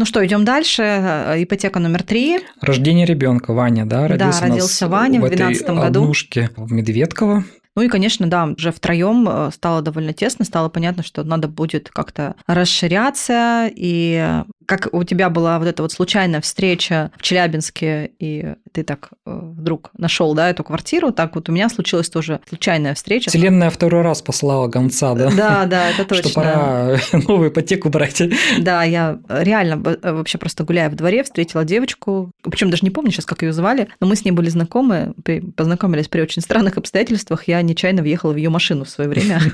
[0.00, 0.82] Ну что, идем дальше.
[0.82, 2.40] Э, ипотека номер три.
[2.62, 3.52] Рождение ребенка.
[3.52, 6.10] Ваня, да, родился, да, родился Ваня в 2012 году.
[6.56, 7.44] в Медведково.
[7.76, 11.90] Ну и, конечно, да, уже втроем э, стало довольно тесно, стало понятно, что надо будет
[11.90, 18.54] как-то расширяться и как у тебя была вот эта вот случайная встреча в Челябинске, и
[18.70, 22.94] ты так э, вдруг нашел, да, эту квартиру, так вот у меня случилась тоже случайная
[22.94, 23.30] встреча.
[23.30, 25.28] Вселенная второй раз послала гонца, да?
[25.32, 26.30] Да, да, это точно.
[26.30, 28.22] Что пора новую ипотеку брать.
[28.60, 33.10] Да, я реально э, вообще просто гуляя в дворе, встретила девочку, причем даже не помню
[33.10, 35.14] сейчас, как ее звали, но мы с ней были знакомы,
[35.56, 39.42] познакомились при очень странных обстоятельствах, я нечаянно въехала в ее машину в свое время.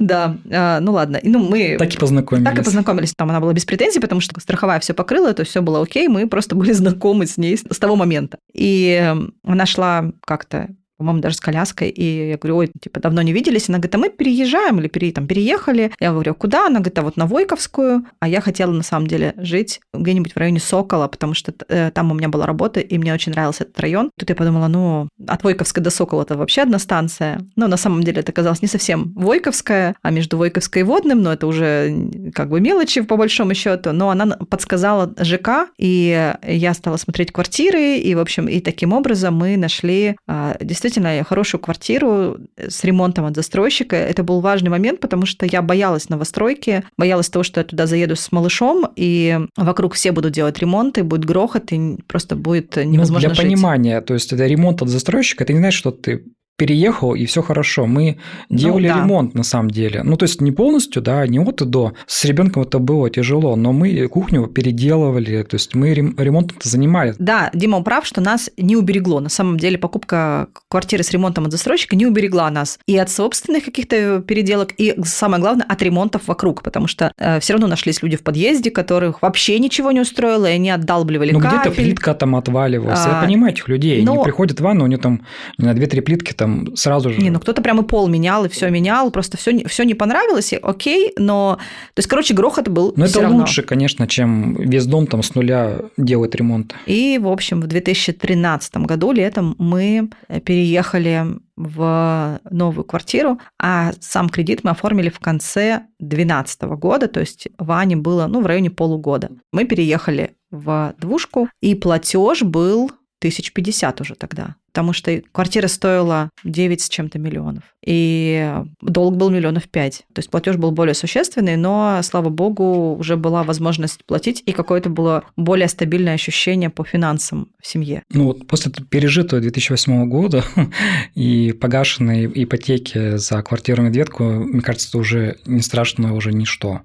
[0.00, 1.20] Да, а, ну ладно.
[1.22, 1.76] Ну, мы...
[1.78, 2.48] Так и познакомились.
[2.48, 3.14] Так и познакомились.
[3.14, 6.28] Там она была без претензий, потому что страховая все покрыла, то все было окей, мы
[6.28, 8.38] просто были знакомы с ней с того момента.
[8.52, 11.88] И она шла как-то по-моему, даже с коляской.
[11.88, 13.68] И я говорю, ой, типа, давно не виделись.
[13.68, 15.92] Она говорит, а мы переезжаем или пере, там, переехали.
[16.00, 16.66] Я говорю, куда?
[16.66, 18.04] Она говорит, а вот на Войковскую.
[18.20, 22.10] А я хотела, на самом деле, жить где-нибудь в районе Сокола, потому что э, там
[22.10, 24.10] у меня была работа, и мне очень нравился этот район.
[24.18, 27.40] Тут я подумала, ну, от Войковской до Сокола это вообще одна станция.
[27.56, 31.32] Но на самом деле это оказалось не совсем Войковская, а между Войковской и Водным, но
[31.32, 31.94] это уже
[32.34, 33.92] как бы мелочи по большому счету.
[33.92, 39.34] Но она подсказала ЖК, и я стала смотреть квартиры, и, в общем, и таким образом
[39.36, 43.96] мы нашли а, действительно действительно хорошую квартиру с ремонтом от застройщика.
[43.96, 48.16] Это был важный момент, потому что я боялась новостройки, боялась того, что я туда заеду
[48.16, 53.28] с малышом, и вокруг все будут делать ремонт, и будет грохот, и просто будет невозможно
[53.28, 53.54] ну, для жить.
[53.54, 56.24] понимания, то есть это ремонт от застройщика, это не значит, что ты
[56.56, 57.86] переехал, и все хорошо.
[57.86, 59.00] Мы делали ну, да.
[59.00, 60.02] ремонт на самом деле.
[60.02, 61.94] Ну, то есть не полностью, да, не от и до.
[62.06, 67.16] С ребенком это было тяжело, но мы кухню переделывали, то есть мы ремонтом занимались.
[67.18, 69.20] Да, Дима прав, что нас не уберегло.
[69.20, 73.64] На самом деле покупка квартиры с ремонтом от застройщика не уберегла нас и от собственных
[73.64, 78.16] каких-то переделок, и самое главное, от ремонтов вокруг, потому что э, все равно нашлись люди
[78.16, 83.00] в подъезде, которых вообще ничего не устроило, и они отдалбливали Ну, где-то плитка там отваливалась.
[83.04, 84.02] А, Я понимаю этих людей.
[84.02, 84.14] Но...
[84.14, 85.22] Они приходят в ванну, у них там
[85.58, 87.20] на 2-3 плитки там сразу же...
[87.20, 90.52] Не, ну кто-то прям и пол менял, и все менял, просто все, все не понравилось,
[90.52, 91.58] и окей, но...
[91.94, 93.38] То есть, короче, грохот был Но это равно.
[93.38, 96.74] лучше, конечно, чем весь дом там с нуля делать ремонт.
[96.86, 100.10] И, в общем, в 2013 году летом мы
[100.44, 101.24] переехали
[101.56, 107.96] в новую квартиру, а сам кредит мы оформили в конце 2012 года, то есть Ване
[107.96, 109.30] было ну, в районе полугода.
[109.52, 112.90] Мы переехали в двушку, и платеж был
[113.24, 119.30] тысяч пятьдесят уже тогда потому что квартира стоила 9 с чем-то миллионов, и долг был
[119.30, 120.02] миллионов пять.
[120.12, 124.90] То есть платеж был более существенный, но, слава богу, уже была возможность платить, и какое-то
[124.90, 128.02] было более стабильное ощущение по финансам в семье.
[128.12, 130.44] Ну вот после пережитого 2008 года
[131.14, 136.80] и погашенной ипотеки за квартиру-медведку, мне кажется, это уже не страшно, уже ничто.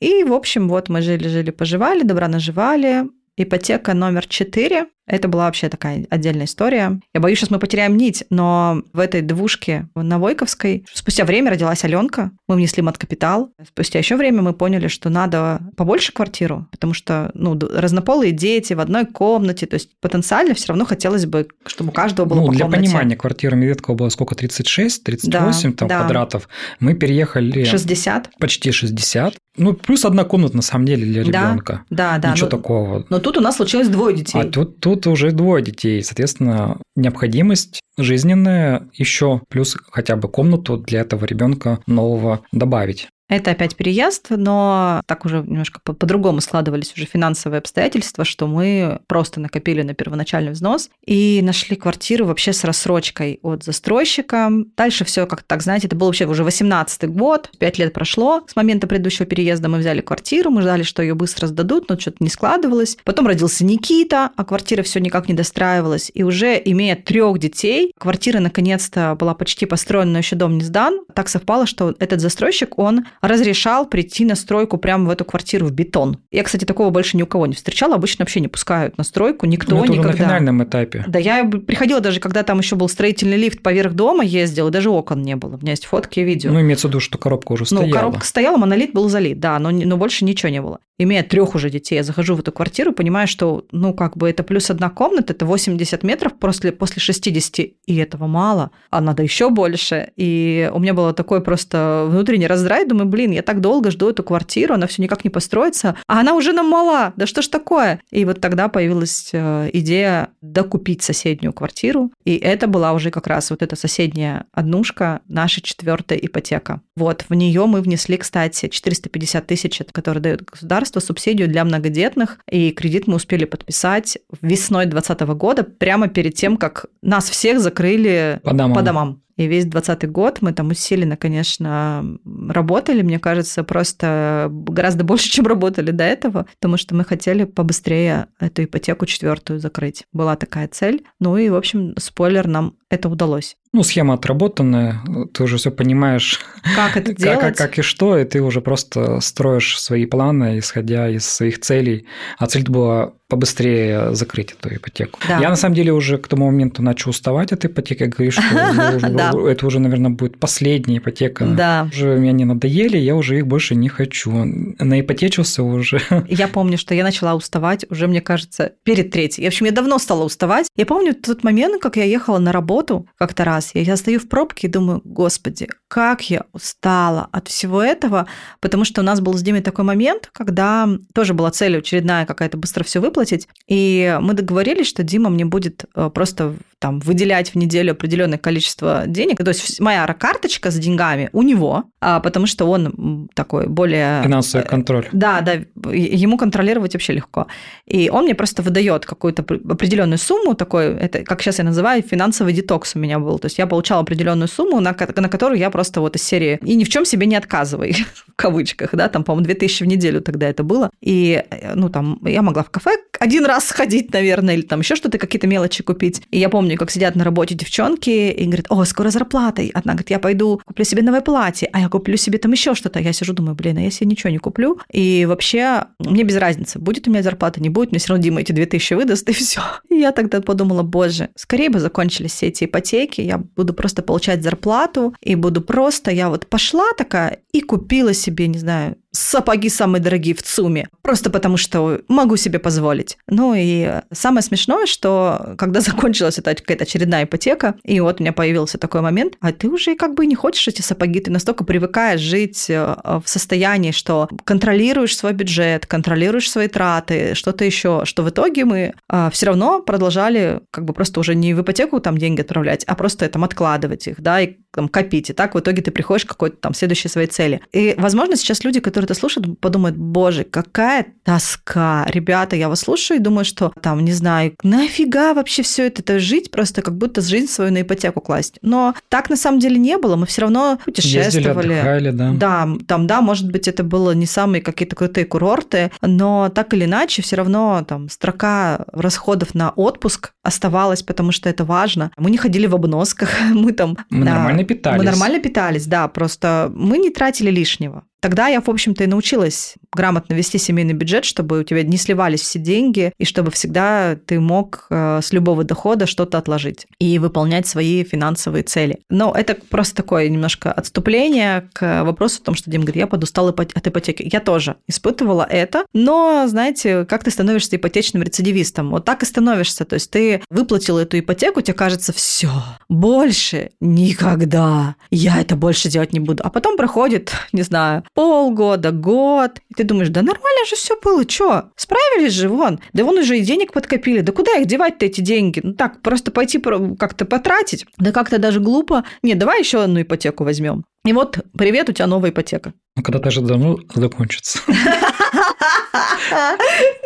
[0.00, 3.04] И, в общем, вот мы жили-жили, поживали, добра наживали.
[3.36, 7.00] Ипотека номер четыре это была вообще такая отдельная история.
[7.14, 11.84] Я боюсь, сейчас мы потеряем нить, но в этой двушке на Войковской спустя время родилась
[11.84, 12.30] Аленка.
[12.48, 13.50] Мы внесли мат-капитал.
[13.66, 18.80] Спустя еще время мы поняли, что надо побольше квартиру, потому что ну, разнополые дети в
[18.80, 19.66] одной комнате.
[19.66, 22.84] То есть потенциально все равно хотелось бы, чтобы у каждого было ну, по для комнате.
[22.84, 24.34] понимания, квартира Медведкова была сколько?
[24.34, 25.98] 36, 38 да, там, да.
[25.98, 26.48] квадратов.
[26.78, 27.64] Мы переехали...
[27.64, 28.30] 60.
[28.38, 29.34] Почти 60.
[29.56, 31.84] Ну, плюс одна комната, на самом деле, для ребенка.
[31.90, 32.32] Да, да.
[32.32, 33.06] Ничего но, такого.
[33.10, 34.40] Но тут у нас случилось двое детей.
[34.40, 40.76] А тут, тут тут уже двое детей, соответственно, необходимость жизненная еще плюс хотя бы комнату
[40.76, 43.08] для этого ребенка нового добавить.
[43.30, 49.38] Это опять переезд, но так уже немножко по-другому складывались уже финансовые обстоятельства, что мы просто
[49.38, 54.50] накопили на первоначальный взнос и нашли квартиру вообще с рассрочкой от застройщика.
[54.76, 58.56] Дальше все как так, знаете, это был вообще уже 18 год, 5 лет прошло с
[58.56, 62.30] момента предыдущего переезда, мы взяли квартиру, мы ждали, что ее быстро сдадут, но что-то не
[62.30, 62.98] складывалось.
[63.04, 66.10] Потом родился Никита, а квартира все никак не достраивалась.
[66.12, 71.02] И уже имея трех детей, квартира наконец-то была почти построена, но еще дом не сдан.
[71.14, 75.72] Так совпало, что этот застройщик, он разрешал прийти на стройку прямо в эту квартиру в
[75.72, 76.18] бетон.
[76.30, 77.94] Я, кстати, такого больше ни у кого не встречала.
[77.96, 80.10] Обычно вообще не пускают на стройку никто Но это никогда.
[80.10, 81.04] Уже на финальном этапе.
[81.06, 84.90] Да, я приходила даже, когда там еще был строительный лифт поверх дома, ездил, и даже
[84.90, 85.56] окон не было.
[85.56, 86.52] У меня есть фотки и видео.
[86.52, 87.86] Ну, имеется в виду, что коробка уже стояла.
[87.86, 91.54] Ну, коробка стояла, монолит был залит, да, но, но больше ничего не было имея трех
[91.54, 94.90] уже детей, я захожу в эту квартиру, понимаю, что, ну, как бы это плюс одна
[94.90, 100.10] комната, это 80 метров после, после 60, и этого мало, а надо еще больше.
[100.16, 104.22] И у меня было такое просто внутренний раздрай, думаю, блин, я так долго жду эту
[104.22, 108.00] квартиру, она все никак не построится, а она уже нам мала, да что ж такое?
[108.10, 113.50] И вот тогда появилась э, идея докупить соседнюю квартиру, и это была уже как раз
[113.50, 116.80] вот эта соседняя однушка, наша четвертая ипотека.
[116.96, 122.70] Вот, в нее мы внесли, кстати, 450 тысяч, которые дает государство, субсидию для многодетных, и
[122.70, 128.54] кредит мы успели подписать весной 2020 года, прямо перед тем, как нас всех закрыли по
[128.54, 128.74] домам.
[128.74, 129.22] По домам.
[129.40, 132.04] И весь 20 год мы там усиленно, конечно,
[132.50, 138.26] работали, мне кажется, просто гораздо больше, чем работали до этого, потому что мы хотели побыстрее
[138.38, 140.04] эту ипотеку четвертую закрыть.
[140.12, 141.06] Была такая цель.
[141.20, 143.56] Ну и, в общем, спойлер, нам это удалось.
[143.72, 145.00] Ну, схема отработанная,
[145.32, 146.40] ты уже все понимаешь,
[146.74, 151.08] как это делать, как, как и что, и ты уже просто строишь свои планы, исходя
[151.08, 152.06] из своих целей.
[152.38, 155.18] А цель была побыстрее закрыть эту ипотеку.
[155.26, 155.38] Да.
[155.38, 158.42] Я на самом деле уже к тому моменту начал уставать от ипотеки, говорю, что
[159.48, 161.46] это уже, наверное, будет последняя ипотека.
[161.46, 161.88] Да.
[161.92, 164.32] Уже меня не надоели, я уже их больше не хочу.
[164.34, 166.02] Наипотечился уже.
[166.28, 169.44] Я помню, что я начала уставать уже, мне кажется, перед третьей.
[169.44, 170.66] В общем, я давно стала уставать.
[170.76, 173.70] Я помню тот момент, как я ехала на работу как-то раз, раз.
[173.74, 178.26] Я, я стою в пробке и думаю, господи, как я устала от всего этого,
[178.60, 182.56] потому что у нас был с Димой такой момент, когда тоже была цель очередная какая-то
[182.56, 187.56] быстро все выплатить, и мы договорились, что Дима мне будет э, просто там выделять в
[187.56, 189.36] неделю определенное количество денег.
[189.36, 194.22] То есть моя карточка с деньгами у него, а, потому что он такой более...
[194.22, 195.06] Финансовый контроль.
[195.12, 195.52] Да, да,
[195.92, 197.48] ему контролировать вообще легко.
[197.84, 202.54] И он мне просто выдает какую-то определенную сумму, такой, это, как сейчас я называю, финансовый
[202.54, 203.38] детокс у меня был.
[203.38, 206.74] То есть я получала определенную сумму, на, на которую я просто вот из серии «и
[206.74, 207.92] ни в чем себе не отказывай»,
[208.26, 210.90] в кавычках, да, там, по-моему, 2000 в неделю тогда это было.
[211.00, 211.42] И,
[211.74, 215.46] ну, там, я могла в кафе один раз сходить, наверное, или там еще что-то, какие-то
[215.46, 216.22] мелочи купить.
[216.30, 219.62] И я помню, как сидят на работе девчонки и говорят, о, скоро зарплата.
[219.74, 222.98] Одна говорит, я пойду куплю себе новое платье, а я куплю себе там еще что-то.
[222.98, 224.80] Я сижу, думаю, блин, а я себе ничего не куплю.
[224.90, 228.40] И вообще мне без разницы, будет у меня зарплата, не будет, мне все равно Дима
[228.40, 229.60] эти 2000 выдаст, и все.
[229.90, 234.42] И я тогда подумала, боже, скорее бы закончились все эти ипотеки, я буду просто получать
[234.42, 240.00] зарплату, и буду просто, я вот пошла такая и купила себе, не знаю, сапоги самые
[240.00, 243.18] дорогие в ЦУМе, просто потому что могу себе позволить.
[243.28, 248.32] Ну и самое смешное, что когда закончилась эта какая-то очередная ипотека, и вот у меня
[248.32, 252.20] появился такой момент, а ты уже как бы не хочешь эти сапоги, ты настолько привыкаешь
[252.20, 258.30] жить э, в состоянии, что контролируешь свой бюджет, контролируешь свои траты, что-то еще, что в
[258.30, 262.40] итоге мы а, все равно продолжали как бы просто уже не в ипотеку там деньги
[262.40, 265.30] отправлять, а просто там откладывать их, да, и там, копить.
[265.30, 267.60] И так в итоге ты приходишь к какой-то там следующей своей цели.
[267.72, 272.06] И, возможно, сейчас люди, которые это слушают, подумают, боже, какая тоска.
[272.08, 276.18] Ребята, я вас слушаю и думаю, что там, не знаю, нафига вообще все это, это
[276.18, 278.58] жить, просто как будто жизнь свою на ипотеку класть.
[278.62, 280.16] Но так на самом деле не было.
[280.16, 281.74] Мы все равно путешествовали.
[281.74, 282.32] Ездили, да.
[282.32, 286.84] Да, там, да, может быть, это было не самые какие-то крутые курорты, но так или
[286.84, 292.10] иначе, все равно там строка расходов на отпуск оставалась, потому что это важно.
[292.16, 293.96] Мы не ходили в обносках, мы там...
[294.10, 294.98] Мы да, нормально питались.
[294.98, 298.04] Мы нормально питались, да, просто мы не тратили лишнего.
[298.20, 302.42] Тогда я, в общем-то, и научилась грамотно вести семейный бюджет, чтобы у тебя не сливались
[302.42, 307.66] все деньги, и чтобы всегда ты мог э, с любого дохода что-то отложить и выполнять
[307.66, 309.00] свои финансовые цели.
[309.08, 313.48] Но это просто такое немножко отступление к вопросу о том, что Дим говорит, я подустал
[313.48, 314.28] от ипотеки.
[314.30, 318.90] Я тоже испытывала это, но, знаете, как ты становишься ипотечным рецидивистом?
[318.90, 319.84] Вот так и становишься.
[319.84, 322.50] То есть ты выплатил эту ипотеку, тебе кажется, все,
[322.88, 326.42] больше никогда я это больше делать не буду.
[326.44, 329.58] А потом проходит, не знаю, полгода, год.
[329.68, 331.70] И ты думаешь, да нормально же все было, что?
[331.76, 332.80] Справились же, вон.
[332.92, 334.20] Да вон уже и денег подкопили.
[334.20, 335.60] Да куда их девать-то эти деньги?
[335.62, 336.58] Ну так, просто пойти
[336.98, 337.86] как-то потратить.
[337.98, 339.04] Да как-то даже глупо.
[339.22, 340.84] Не, давай еще одну ипотеку возьмем.
[341.04, 342.74] И вот, привет, у тебя новая ипотека.
[342.96, 344.60] Ну, когда-то же давно закончится.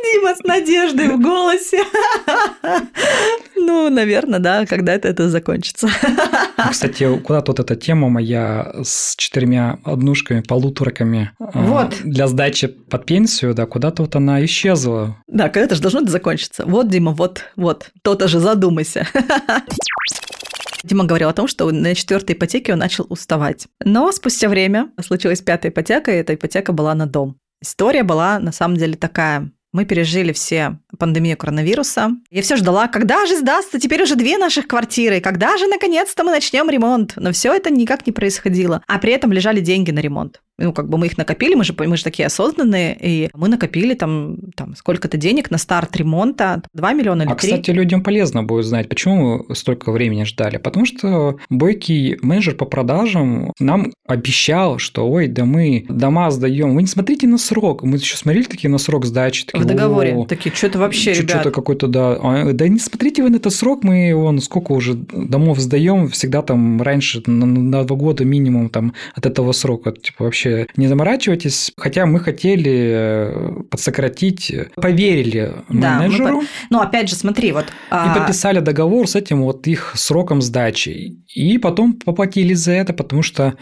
[0.04, 1.84] Дима с надеждой в голосе.
[3.56, 5.88] Ну, наверное, да, когда-то это закончится.
[6.70, 11.94] Кстати, куда тут эта тема моя с четырьмя однушками, полуторками а, вот.
[12.04, 15.16] для сдачи под пенсию, да, куда-то вот она исчезла.
[15.26, 16.64] Да, когда-то же должно это закончиться.
[16.66, 19.06] Вот, Дима, вот, вот, то-то же задумайся.
[20.84, 23.66] Дима говорил о том, что на четвертой ипотеке он начал уставать.
[23.82, 27.38] Но спустя время случилась пятая ипотека, и эта ипотека была на дом.
[27.64, 29.50] История была на самом деле такая.
[29.72, 32.10] Мы пережили все пандемию коронавируса.
[32.30, 36.30] Я все ждала, когда же сдастся теперь уже две наших квартиры, когда же наконец-то мы
[36.30, 37.14] начнем ремонт.
[37.16, 38.82] Но все это никак не происходило.
[38.86, 41.74] А при этом лежали деньги на ремонт ну, как бы мы их накопили, мы же,
[41.76, 46.92] мы же такие осознанные, и мы накопили там, там сколько-то денег на старт ремонта, 2
[46.92, 47.32] миллиона или 3.
[47.32, 50.58] А, кстати, людям полезно будет знать, почему мы столько времени ждали.
[50.58, 56.82] Потому что бойкий менеджер по продажам нам обещал, что, ой, да мы дома сдаем, вы
[56.82, 57.82] не смотрите на срок.
[57.82, 59.46] Мы еще смотрели такие на срок сдачи.
[59.46, 60.24] Такие, в договоре.
[60.28, 61.30] Такие, что-то вообще, ребят.
[61.30, 62.18] Что-то какой-то, да.
[62.22, 66.42] А, да не смотрите вы на этот срок, мы вон сколько уже домов сдаем, всегда
[66.42, 69.92] там раньше на, на два года минимум там от этого срока.
[69.92, 71.72] Типа вообще вообще не заморачивайтесь.
[71.76, 76.40] Хотя мы хотели э, подсократить, поверили да, менеджеру.
[76.42, 76.46] Мы...
[76.70, 77.64] Ну, опять же, смотри, вот...
[77.64, 78.14] И а...
[78.14, 81.18] подписали договор с этим вот их сроком сдачи.
[81.34, 83.54] И потом поплатили за это, потому что...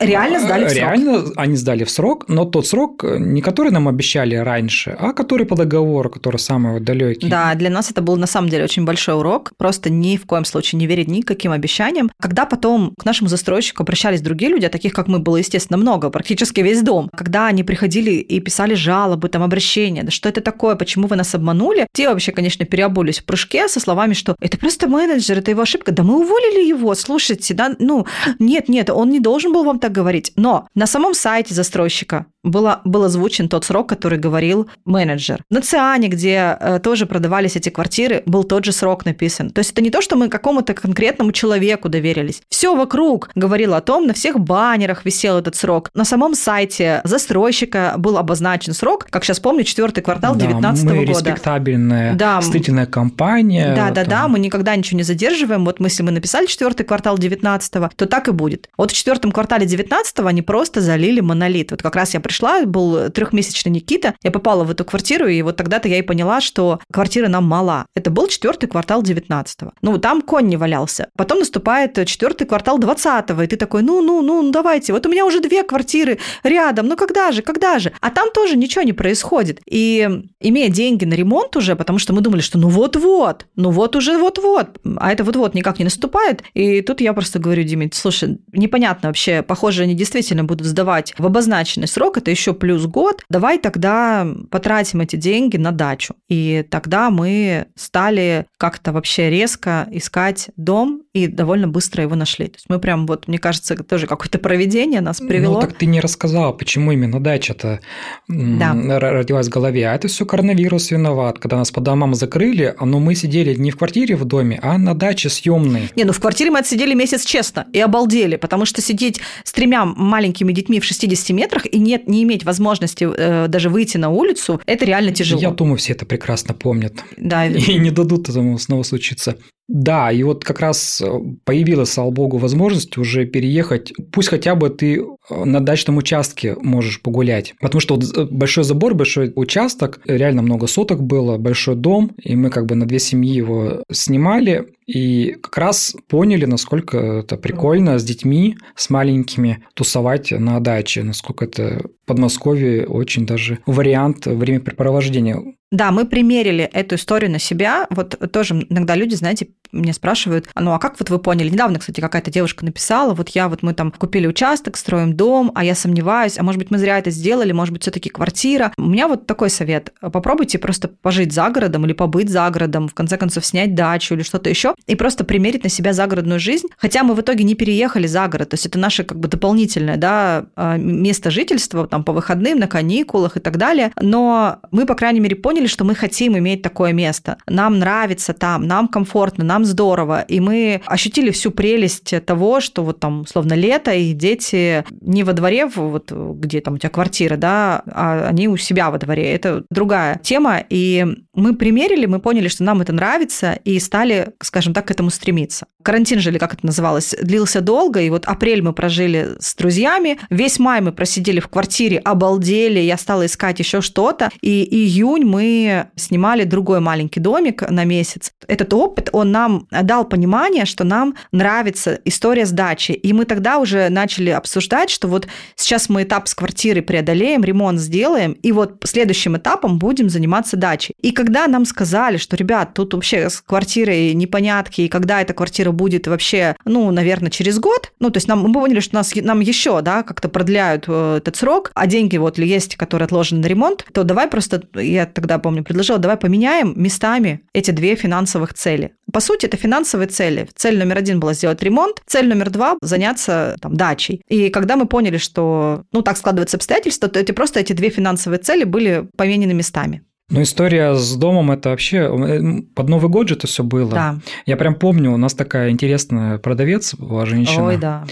[0.00, 0.80] Реально сдали в срок.
[0.80, 5.46] Реально они сдали в срок, но тот срок, не который нам обещали раньше, а который
[5.46, 7.28] по договору, который самый вот далекий.
[7.28, 9.52] Да, для нас это был на самом деле очень большой урок.
[9.56, 12.10] Просто ни в коем случае не верить никаким обещаниям.
[12.20, 16.10] Когда потом к нашему застройщику обращались другие люди, а таких, как мы, было, естественно, много,
[16.28, 17.08] практически весь дом.
[17.16, 21.34] Когда они приходили и писали жалобы, там, обращения, да что это такое, почему вы нас
[21.34, 25.62] обманули, те вообще, конечно, переобулись в прыжке со словами, что это просто менеджер, это его
[25.62, 25.90] ошибка.
[25.90, 28.06] Да мы уволили его, слушайте, да, ну,
[28.38, 30.32] нет, нет, он не должен был вам так говорить.
[30.36, 35.42] Но на самом сайте застройщика было, был озвучен тот срок, который говорил менеджер.
[35.50, 39.50] На Циане, где э, тоже продавались эти квартиры, был тот же срок написан.
[39.50, 42.42] То есть это не то, что мы какому-то конкретному человеку доверились.
[42.48, 45.90] Все вокруг говорило о том, на всех баннерах висел этот срок.
[45.94, 50.98] На самом сайте застройщика был обозначен срок, как сейчас помню, четвертый квартал 2019 да, мы
[50.98, 51.10] года.
[51.10, 53.74] респектабельная, да, строительная компания.
[53.74, 54.08] Да, да, там.
[54.08, 55.64] да, мы никогда ничего не задерживаем.
[55.64, 58.68] Вот мы, если мы написали четвертый квартал 19 то так и будет.
[58.76, 61.70] Вот в четвертом квартале 19 они просто залили монолит.
[61.70, 65.56] Вот как раз я пришла, был трехмесячный Никита, я попала в эту квартиру, и вот
[65.56, 67.86] тогда-то я и поняла, что квартира нам мала.
[67.94, 69.72] Это был четвертый квартал 19 -го.
[69.82, 71.08] Ну, там конь не валялся.
[71.16, 75.24] Потом наступает четвертый квартал 20 и ты такой, ну, ну, ну, давайте, вот у меня
[75.24, 76.07] уже две квартиры
[76.42, 77.92] рядом, ну когда же, когда же?
[78.00, 79.60] А там тоже ничего не происходит.
[79.66, 80.08] И
[80.40, 84.18] имея деньги на ремонт уже, потому что мы думали, что ну вот-вот, ну вот уже
[84.18, 86.42] вот-вот, а это вот-вот никак не наступает.
[86.54, 91.26] И тут я просто говорю Диме, слушай, непонятно вообще, похоже, они действительно будут сдавать в
[91.26, 96.14] обозначенный срок, это еще плюс год, давай тогда потратим эти деньги на дачу.
[96.28, 102.46] И тогда мы стали как-то вообще резко искать дом и довольно быстро его нашли.
[102.46, 105.54] То есть мы прям вот, мне кажется, тоже какое-то проведение нас привело.
[105.54, 107.80] Ну так ты не рассказала, почему именно дача-то
[108.28, 108.74] да.
[108.98, 109.88] родилась в голове.
[109.88, 111.38] А это все коронавирус виноват.
[111.38, 114.94] Когда нас по домам закрыли, но мы сидели не в квартире в доме, а на
[114.94, 115.90] даче съемной.
[115.96, 119.84] Не, ну в квартире мы отсидели месяц честно и обалдели, потому что сидеть с тремя
[119.84, 124.60] маленькими детьми в 60 метрах и нет, не иметь возможности э, даже выйти на улицу,
[124.66, 125.40] это реально тяжело.
[125.40, 126.94] Я думаю, все это прекрасно помнят.
[127.16, 127.46] Да.
[127.46, 129.36] И не дадут этому снова случиться.
[129.68, 131.06] Да, и вот как раз э,
[131.44, 133.92] появилась, слава богу, возможность уже переехать.
[134.10, 137.54] Пусть хотя бы ты э, на дачном участке можешь погулять.
[137.60, 142.34] Потому что вот э, большой забор, большой участок, реально много соток было, большой дом, и
[142.34, 144.68] мы как бы на две семьи его снимали.
[144.86, 151.44] И как раз поняли, насколько это прикольно с детьми, с маленькими тусовать на даче, насколько
[151.44, 155.42] это Подмосковье очень даже вариант времяпрепровождения.
[155.70, 157.86] Да, мы примерили эту историю на себя.
[157.90, 161.50] Вот тоже иногда люди, знаете, меня спрашивают, а ну а как вот вы поняли?
[161.50, 165.64] Недавно, кстати, какая-то девушка написала, вот я вот мы там купили участок, строим дом, а
[165.64, 168.72] я сомневаюсь, а может быть мы зря это сделали, может быть все-таки квартира.
[168.76, 169.92] У меня вот такой совет.
[170.00, 174.22] Попробуйте просто пожить за городом или побыть за городом, в конце концов снять дачу или
[174.22, 176.68] что-то еще, и просто примерить на себя загородную жизнь.
[176.76, 179.96] Хотя мы в итоге не переехали за город, то есть это наше как бы дополнительное
[179.96, 183.92] да, а, место жительства там по выходным, на каникулах и так далее.
[184.00, 187.36] Но мы, по крайней мере, поняли, поняли, что мы хотим иметь такое место.
[187.48, 190.20] Нам нравится там, нам комфортно, нам здорово.
[190.20, 195.32] И мы ощутили всю прелесть того, что вот там, словно лето, и дети не во
[195.32, 199.32] дворе, вот где там у тебя квартира, да, а они у себя во дворе.
[199.32, 200.62] Это другая тема.
[200.70, 201.04] И
[201.34, 205.66] мы примерили, мы поняли, что нам это нравится, и стали, скажем так, к этому стремиться.
[205.82, 210.18] Карантин же, или как это называлось, длился долго, и вот апрель мы прожили с друзьями,
[210.30, 215.47] весь май мы просидели в квартире, обалдели, я стала искать еще что-то, и июнь мы
[215.96, 218.32] снимали другой маленький домик на месяц.
[218.46, 222.92] Этот опыт, он нам дал понимание, что нам нравится история сдачи.
[222.92, 227.80] И мы тогда уже начали обсуждать, что вот сейчас мы этап с квартиры преодолеем, ремонт
[227.80, 230.94] сделаем, и вот следующим этапом будем заниматься дачей.
[231.00, 235.72] И когда нам сказали, что, ребят, тут вообще с квартирой непонятки, и когда эта квартира
[235.72, 239.40] будет вообще, ну, наверное, через год, ну, то есть нам, мы поняли, что нас, нам
[239.40, 243.84] еще, да, как-то продляют э, этот срок, а деньги вот есть, которые отложены на ремонт,
[243.92, 248.92] то давай просто, я тогда помню, предложила, давай поменяем местами эти две финансовых цели.
[249.12, 250.48] По сути, это финансовые цели.
[250.54, 254.22] Цель номер один была сделать ремонт, цель номер два– заняться там, дачей.
[254.28, 258.38] И когда мы поняли, что ну, так складываются обстоятельства, то эти просто эти две финансовые
[258.38, 260.02] цели были поменены местами.
[260.30, 263.90] Ну, история с домом это вообще э, под Новый год же это все было.
[263.90, 264.18] Да.
[264.44, 267.64] Я прям помню, у нас такая интересная продавец была женщина.
[267.64, 268.04] Ой, да.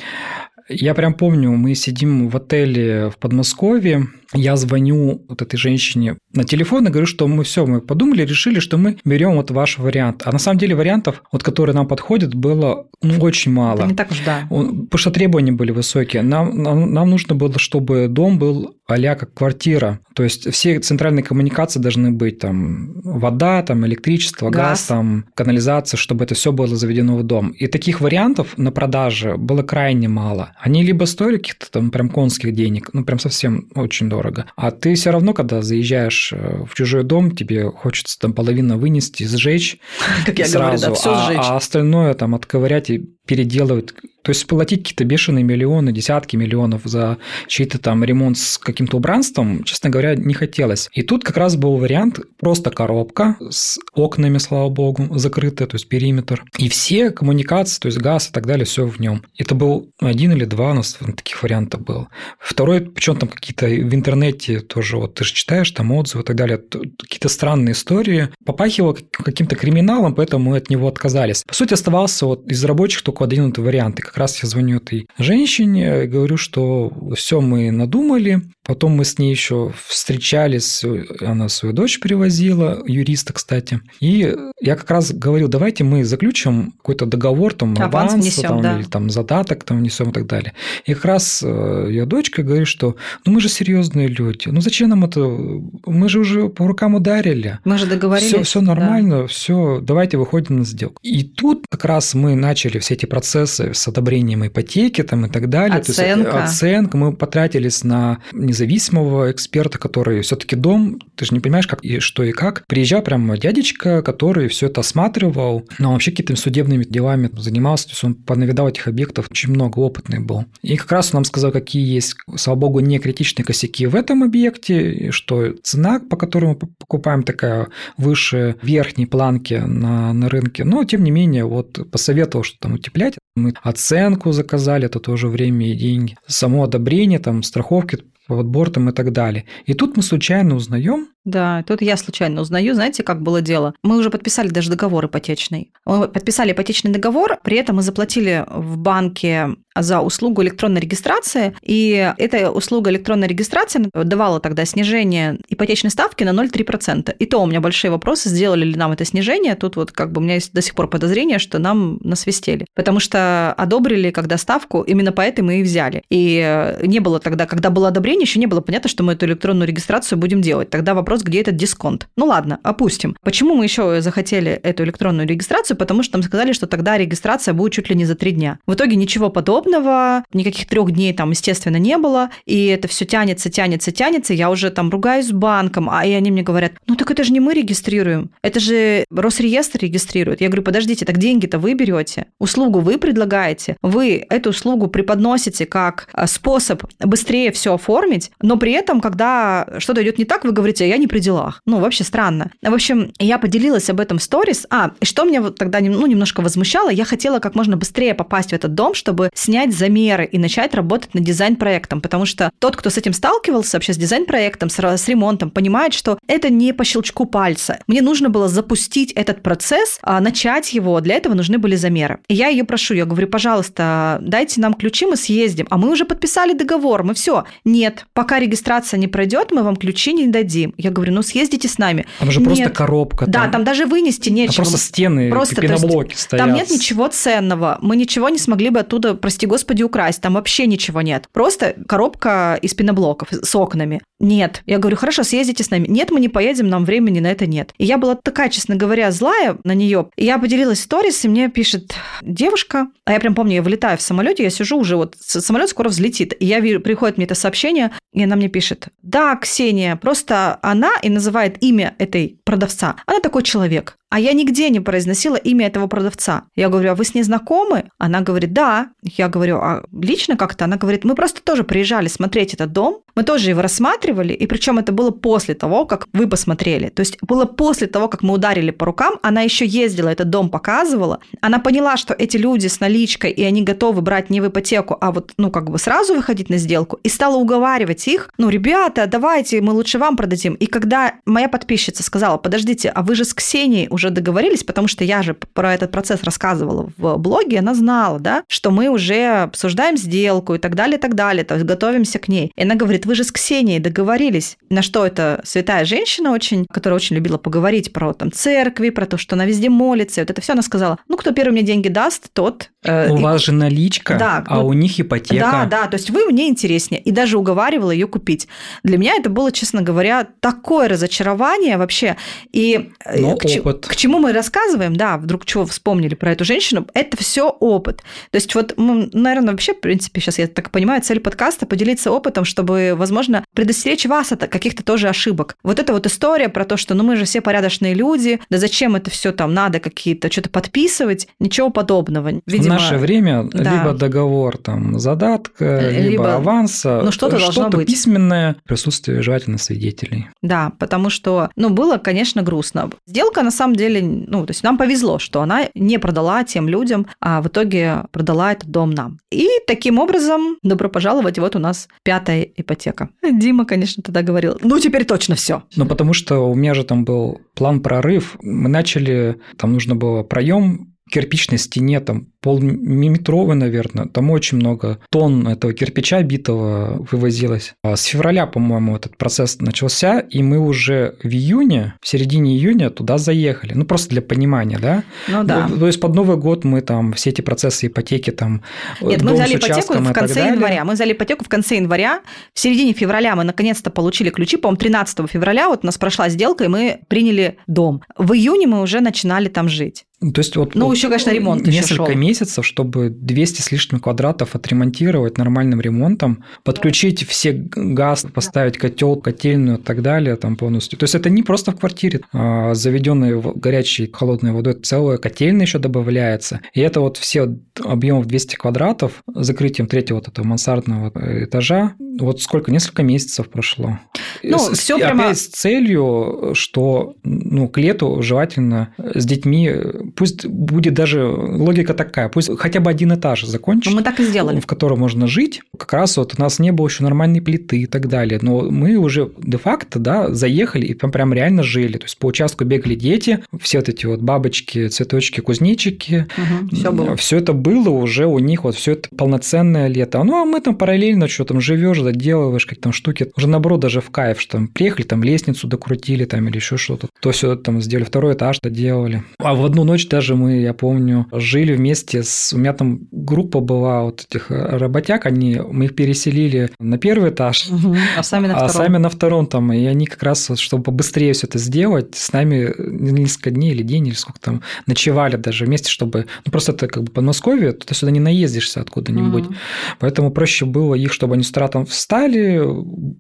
[0.68, 6.44] Я прям помню, мы сидим в отеле в Подмосковье, я звоню вот этой женщине на
[6.44, 10.22] телефон и говорю, что мы все, мы подумали, решили, что мы берем вот ваш вариант.
[10.24, 13.78] А на самом деле вариантов, вот которые нам подходят, было ну, очень мало.
[13.78, 14.46] Это не так уж, да.
[14.48, 16.22] Потому что требования были высокие.
[16.22, 20.00] Нам, нам, нам нужно было, чтобы дом был а как квартира.
[20.14, 25.98] То есть все центральные коммуникации должны быть там вода, там электричество, газ, газ там канализация,
[25.98, 27.50] чтобы это все было заведено в дом.
[27.50, 30.52] И таких вариантов на продаже было крайне мало.
[30.60, 34.46] Они либо стоили каких-то там прям конских денег, ну прям совсем очень дорого.
[34.56, 39.24] А ты все равно, когда заезжаешь э, в чужой дом, тебе хочется там половину вынести,
[39.24, 39.78] сжечь.
[40.26, 41.38] Как я сразу, говорю, да, все а, сжечь.
[41.42, 43.92] А остальное там отковырять и переделывать
[44.26, 49.62] то есть платить какие-то бешеные миллионы, десятки миллионов за чей-то там ремонт с каким-то убранством,
[49.62, 50.88] честно говоря, не хотелось.
[50.92, 55.88] И тут как раз был вариант просто коробка с окнами, слава богу, закрытая, то есть
[55.88, 56.42] периметр.
[56.58, 59.22] И все коммуникации, то есть газ и так далее, все в нем.
[59.38, 62.08] Это был один или два у нас таких вариантов было.
[62.40, 66.34] Второй, причем там какие-то в интернете тоже, вот ты же читаешь там отзывы и так
[66.34, 68.30] далее, какие-то странные истории.
[68.44, 71.44] Попахивало каким-то криминалом, поэтому мы от него отказались.
[71.46, 73.98] По сути, оставался вот из рабочих только один вариант.
[73.98, 79.18] И как раз я звоню этой женщине говорю, что все мы надумали, Потом мы с
[79.18, 80.84] ней еще встречались,
[81.20, 83.80] она свою дочь привозила, юриста, кстати.
[84.00, 88.62] И я как раз говорил, давайте мы заключим какой-то договор, там, аванс, аванс внесем, там,
[88.62, 88.78] да.
[88.78, 90.52] или там задаток там внесем и так далее.
[90.84, 94.88] И как раз э, ее дочка говорит, что ну мы же серьезные люди, ну зачем
[94.88, 97.58] нам это, мы же уже по рукам ударили.
[97.64, 98.32] Мы же договорились.
[98.32, 99.26] Все, все нормально, да.
[99.26, 100.98] все, давайте выходим на сделку.
[101.02, 105.48] И тут как раз мы начали все эти процессы с одобрением ипотеки там и так
[105.48, 105.78] далее.
[105.78, 106.30] Оценка.
[106.30, 106.96] То есть, оценка.
[106.96, 112.00] Мы потратились на, не независимого эксперта, который все-таки дом, ты же не понимаешь, как и
[112.00, 112.64] что и как.
[112.66, 118.04] Приезжал прям дядечка, который все это осматривал, но вообще какими-то судебными делами занимался, то есть
[118.04, 120.46] он понавидал этих объектов, очень много опытный был.
[120.62, 124.22] И как раз он нам сказал, какие есть, слава богу, не критичные косяки в этом
[124.22, 130.84] объекте, что цена, по которой мы покупаем, такая выше верхней планки на, на рынке, но
[130.84, 133.14] тем не менее вот посоветовал, что там утеплять.
[133.34, 136.16] Мы оценку заказали, это тоже время и деньги.
[136.26, 139.44] Само одобрение, там, страховки под бортом и так далее.
[139.64, 143.74] И тут мы случайно узнаем, да, тут я случайно узнаю, знаете, как было дело.
[143.82, 145.72] Мы уже подписали даже договор ипотечный.
[145.84, 149.48] Мы подписали ипотечный договор, при этом мы заплатили в банке
[149.78, 156.30] за услугу электронной регистрации, и эта услуга электронной регистрации давала тогда снижение ипотечной ставки на
[156.30, 157.14] 0,3%.
[157.18, 159.54] И то у меня большие вопросы, сделали ли нам это снижение.
[159.54, 162.64] Тут вот как бы у меня есть до сих пор подозрение, что нам насвистели.
[162.74, 166.02] Потому что одобрили, когда ставку, именно поэтому мы и взяли.
[166.08, 169.68] И не было тогда, когда было одобрение, еще не было понятно, что мы эту электронную
[169.68, 170.70] регистрацию будем делать.
[170.70, 172.08] Тогда вопрос вопрос, где этот дисконт.
[172.16, 173.16] Ну ладно, опустим.
[173.22, 175.76] Почему мы еще захотели эту электронную регистрацию?
[175.76, 178.58] Потому что нам сказали, что тогда регистрация будет чуть ли не за три дня.
[178.66, 182.30] В итоге ничего подобного, никаких трех дней там, естественно, не было.
[182.46, 184.34] И это все тянется, тянется, тянется.
[184.34, 187.32] Я уже там ругаюсь с банком, а и они мне говорят, ну так это же
[187.32, 190.40] не мы регистрируем, это же Росреестр регистрирует.
[190.40, 196.08] Я говорю, подождите, так деньги-то вы берете, услугу вы предлагаете, вы эту услугу преподносите как
[196.12, 200.88] а, способ быстрее все оформить, но при этом, когда что-то идет не так, вы говорите,
[200.88, 201.62] я не не при делах.
[201.66, 202.50] Ну, вообще странно.
[202.62, 204.66] В общем, я поделилась об этом в сторис.
[204.70, 208.50] А, и что меня вот тогда ну, немножко возмущало, я хотела как можно быстрее попасть
[208.50, 212.90] в этот дом, чтобы снять замеры и начать работать над дизайн-проектом, потому что тот, кто
[212.90, 217.26] с этим сталкивался вообще с дизайн-проектом, с, с ремонтом, понимает, что это не по щелчку
[217.26, 217.78] пальца.
[217.86, 222.18] Мне нужно было запустить этот процесс, а, начать его, для этого нужны были замеры.
[222.28, 225.66] И я ее прошу, я говорю, пожалуйста, дайте нам ключи, мы съездим.
[225.70, 227.44] А мы уже подписали договор, мы все.
[227.64, 230.74] Нет, пока регистрация не пройдет, мы вам ключи не дадим.
[230.76, 232.06] Я говорю, ну съездите с нами.
[232.18, 232.46] Там же нет.
[232.46, 233.26] просто коробка.
[233.26, 234.56] Да, там, там даже вынести нечего.
[234.56, 236.44] Там просто стены, просто, пеноблоки есть, стоят.
[236.44, 237.78] Там нет ничего ценного.
[237.80, 240.20] Мы ничего не смогли бы оттуда, прости господи, украсть.
[240.20, 241.28] Там вообще ничего нет.
[241.32, 244.00] Просто коробка из пеноблоков с окнами.
[244.18, 244.62] Нет.
[244.66, 245.86] Я говорю, хорошо, съездите с нами.
[245.88, 247.74] Нет, мы не поедем, нам времени на это нет.
[247.76, 250.08] И я была такая, честно говоря, злая на нее.
[250.16, 254.42] Я поделилась сторис, и мне пишет девушка, а я прям помню, я вылетаю в самолете,
[254.42, 256.34] я сижу уже, вот самолет скоро взлетит.
[256.40, 260.92] И я вижу, приходит мне это сообщение, и она мне пишет, да, Ксения, просто она
[261.02, 262.96] и называет имя этой продавца.
[263.06, 263.96] Она такой человек.
[264.08, 266.44] А я нигде не произносила имя этого продавца.
[266.54, 267.88] Я говорю, а вы с ней знакомы?
[267.98, 268.90] Она говорит, да.
[269.02, 270.64] Я говорю, а лично как-то?
[270.64, 274.78] Она говорит, мы просто тоже приезжали смотреть этот дом, мы тоже его рассматривали, и причем
[274.78, 276.90] это было после того, как вы посмотрели.
[276.90, 280.50] То есть было после того, как мы ударили по рукам, она еще ездила, этот дом
[280.50, 281.20] показывала.
[281.40, 285.10] Она поняла, что эти люди с наличкой, и они готовы брать не в ипотеку, а
[285.10, 289.60] вот, ну, как бы сразу выходить на сделку, и стала уговаривать их, ну, ребята, давайте,
[289.60, 290.54] мы лучше вам продадим.
[290.54, 295.02] И когда моя подписчица сказала, подождите, а вы же с Ксенией уже договорились, потому что
[295.04, 299.96] я же про этот процесс рассказывала в блоге, она знала, да, что мы уже обсуждаем
[299.96, 302.52] сделку и так далее, и так далее, то есть готовимся к ней.
[302.54, 304.58] И она говорит, вы же с Ксенией договорились.
[304.70, 309.16] На что это святая женщина очень, которая очень любила поговорить про там церкви, про то,
[309.16, 310.20] что она везде молится.
[310.20, 310.98] И вот это все она сказала.
[311.08, 312.70] Ну, кто первый мне деньги даст, тот...
[312.84, 313.22] Э, у и...
[313.22, 315.40] вас же наличка, да, а вот, у них ипотека.
[315.40, 317.00] Да, да, то есть вы мне интереснее.
[317.00, 318.48] И даже уговаривала ее купить.
[318.82, 322.16] Для меня это было, честно говоря, такое разочарование вообще.
[322.52, 322.90] И...
[323.04, 323.44] Э, Но к...
[323.44, 328.02] опыт К чему мы рассказываем, да, вдруг чего вспомнили про эту женщину, это все опыт.
[328.30, 332.10] То есть вот, мы, наверное, вообще, в принципе, сейчас я так понимаю, цель подкаста поделиться
[332.10, 335.56] опытом, чтобы, возможно, предостеречь вас от каких-то тоже ошибок.
[335.62, 338.96] Вот эта вот история про то, что ну мы же все порядочные люди, да зачем
[338.96, 342.40] это все там надо какие-то что-то подписывать, ничего подобного.
[342.46, 343.72] Видимо, в наше время да.
[343.72, 347.86] либо договор там задатка, либо, либо аванса, ну что-то, что должно быть.
[347.86, 350.28] письменное, присутствие желательно свидетелей.
[350.42, 352.90] Да, потому что, ну, было, конечно, грустно.
[353.06, 357.06] Сделка, на самом деле, ну, то есть нам повезло, что она не продала тем людям,
[357.20, 359.18] а в итоге продала этот дом нам.
[359.30, 363.10] И таким образом, добро пожаловать, вот у нас пятая ипотека.
[363.22, 365.62] Дима, конечно, тогда говорил, ну, теперь точно все.
[365.76, 368.36] Ну, потому что у меня же там был план прорыв.
[368.42, 374.06] Мы начали, там нужно было проем кирпичной стене, там полметровый, наверное.
[374.06, 377.74] Там очень много тонн этого кирпича битого вывозилось.
[377.82, 382.90] А с февраля, по-моему, этот процесс начался, и мы уже в июне, в середине июня
[382.90, 383.74] туда заехали.
[383.74, 385.04] Ну, просто для понимания, да?
[385.28, 385.68] Ну, да.
[385.68, 388.62] То есть под Новый год мы там все эти процессы ипотеки там...
[389.00, 390.84] Нет, мы взяли ипотеку в конце января.
[390.84, 392.20] Мы взяли ипотеку в конце января.
[392.52, 394.56] В середине февраля мы наконец-то получили ключи.
[394.56, 398.02] По-моему, 13 февраля вот у нас прошла сделка, и мы приняли дом.
[398.16, 400.04] В июне мы уже начинали там жить.
[400.20, 405.36] То есть вот ну, еще, конечно, ремонт несколько месяцев, чтобы 200 с лишним квадратов отремонтировать
[405.36, 410.98] нормальным ремонтом, подключить все газ, поставить котел, котельную и так далее там полностью.
[410.98, 415.78] То есть это не просто в квартире а заведенной горячей холодной водой, целая котельная еще
[415.78, 416.60] добавляется.
[416.72, 417.54] И это вот все
[417.84, 421.12] объемов 200 квадратов закрытием третьего вот этого мансардного
[421.44, 421.94] этажа.
[422.18, 422.72] Вот сколько?
[422.72, 423.98] Несколько месяцев прошло.
[424.42, 425.24] Ну, с, все прямо...
[425.24, 429.70] Опять с целью, что ну, к лету желательно с детьми
[430.14, 433.92] пусть будет даже логика такая, пусть хотя бы один этаж закончить.
[433.92, 434.60] Ну, мы так и сделали.
[434.60, 435.62] В котором можно жить.
[435.76, 438.38] Как раз вот у нас не было еще нормальной плиты и так далее.
[438.42, 441.98] Но мы уже де-факто, да, заехали и прям, прям реально жили.
[441.98, 446.26] То есть по участку бегали дети, все вот эти вот бабочки, цветочки, кузнечики.
[446.36, 447.16] Угу, все было.
[447.16, 450.22] Все это было уже у них, вот все это полноценное лето.
[450.22, 453.30] Ну, а мы там параллельно что там живешь, доделываешь, как там штуки.
[453.36, 457.08] Уже наоборот даже в кайф, что там приехали, там лестницу докрутили там или еще что-то.
[457.20, 459.22] То все там сделали, второй этаж доделали.
[459.38, 462.52] А в одну ночь даже мы, я помню, жили вместе с...
[462.52, 467.68] У меня там группа была вот этих работяг, они, мы их переселили на первый этаж,
[467.70, 468.70] угу, а сами на а втором.
[468.70, 472.14] А сами на втором там, и они как раз, вот, чтобы побыстрее все это сделать,
[472.14, 476.26] с нами несколько дней или день, или сколько там, ночевали даже вместе, чтобы...
[476.44, 479.46] Ну, просто это как бы Подмосковье, туда-сюда не наездишься откуда-нибудь.
[479.46, 479.54] Угу.
[480.00, 482.62] Поэтому проще было их, чтобы они с утра там встали,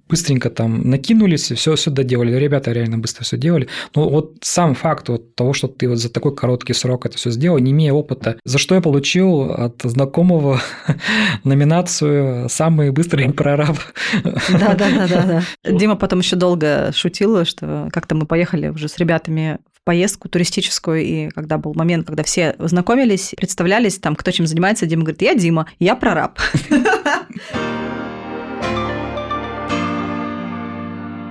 [0.08, 2.36] быстренько там накинулись, и все, все доделали.
[2.36, 3.68] Ребята реально быстро все делали.
[3.94, 7.30] Но вот сам факт вот того, что ты вот за такой короткий срок это все
[7.30, 8.38] сделал, не имея опыта.
[8.44, 10.60] За что я получил от знакомого
[11.44, 13.76] номинацию «Самый быстрый прораб».
[14.22, 15.70] Да, да, да, да, да.
[15.70, 21.02] Дима потом еще долго шутил, что как-то мы поехали уже с ребятами в поездку туристическую,
[21.02, 25.34] и когда был момент, когда все знакомились, представлялись, там, кто чем занимается, Дима говорит, я
[25.34, 26.38] Дима, я прораб.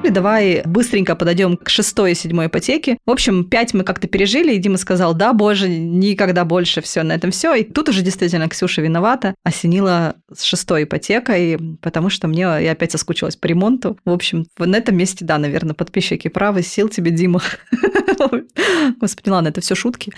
[0.10, 2.98] Давай быстренько подойдем к шестой и седьмой ипотеке.
[3.06, 7.14] В общем, пять мы как-то пережили, и Дима сказал, да, боже, никогда больше, все на
[7.14, 7.54] этом все.
[7.56, 12.92] И тут уже действительно Ксюша виновата, осенила с шестой ипотекой, потому что мне я опять
[12.92, 13.98] соскучилась по ремонту.
[14.06, 16.62] В общем, на этом месте, да, наверное, подписчики правы.
[16.62, 17.42] Сил тебе, Дима.
[19.00, 20.12] Господи, ладно, это все шутки.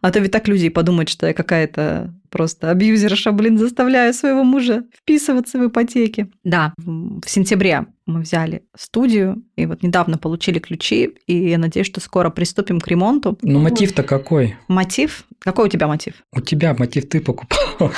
[0.00, 4.84] А то ведь так люди подумают, что я какая-то просто абьюзерша, блин, заставляю своего мужа
[4.94, 6.30] вписываться в ипотеки.
[6.42, 12.00] Да, в сентябре мы взяли студию, и вот недавно получили ключи, и я надеюсь, что
[12.00, 13.38] скоро приступим к ремонту.
[13.40, 14.56] Ну, мотив-то какой?
[14.68, 15.24] Мотив?
[15.38, 16.14] Какой у тебя мотив?
[16.32, 17.58] У тебя мотив ты покупал.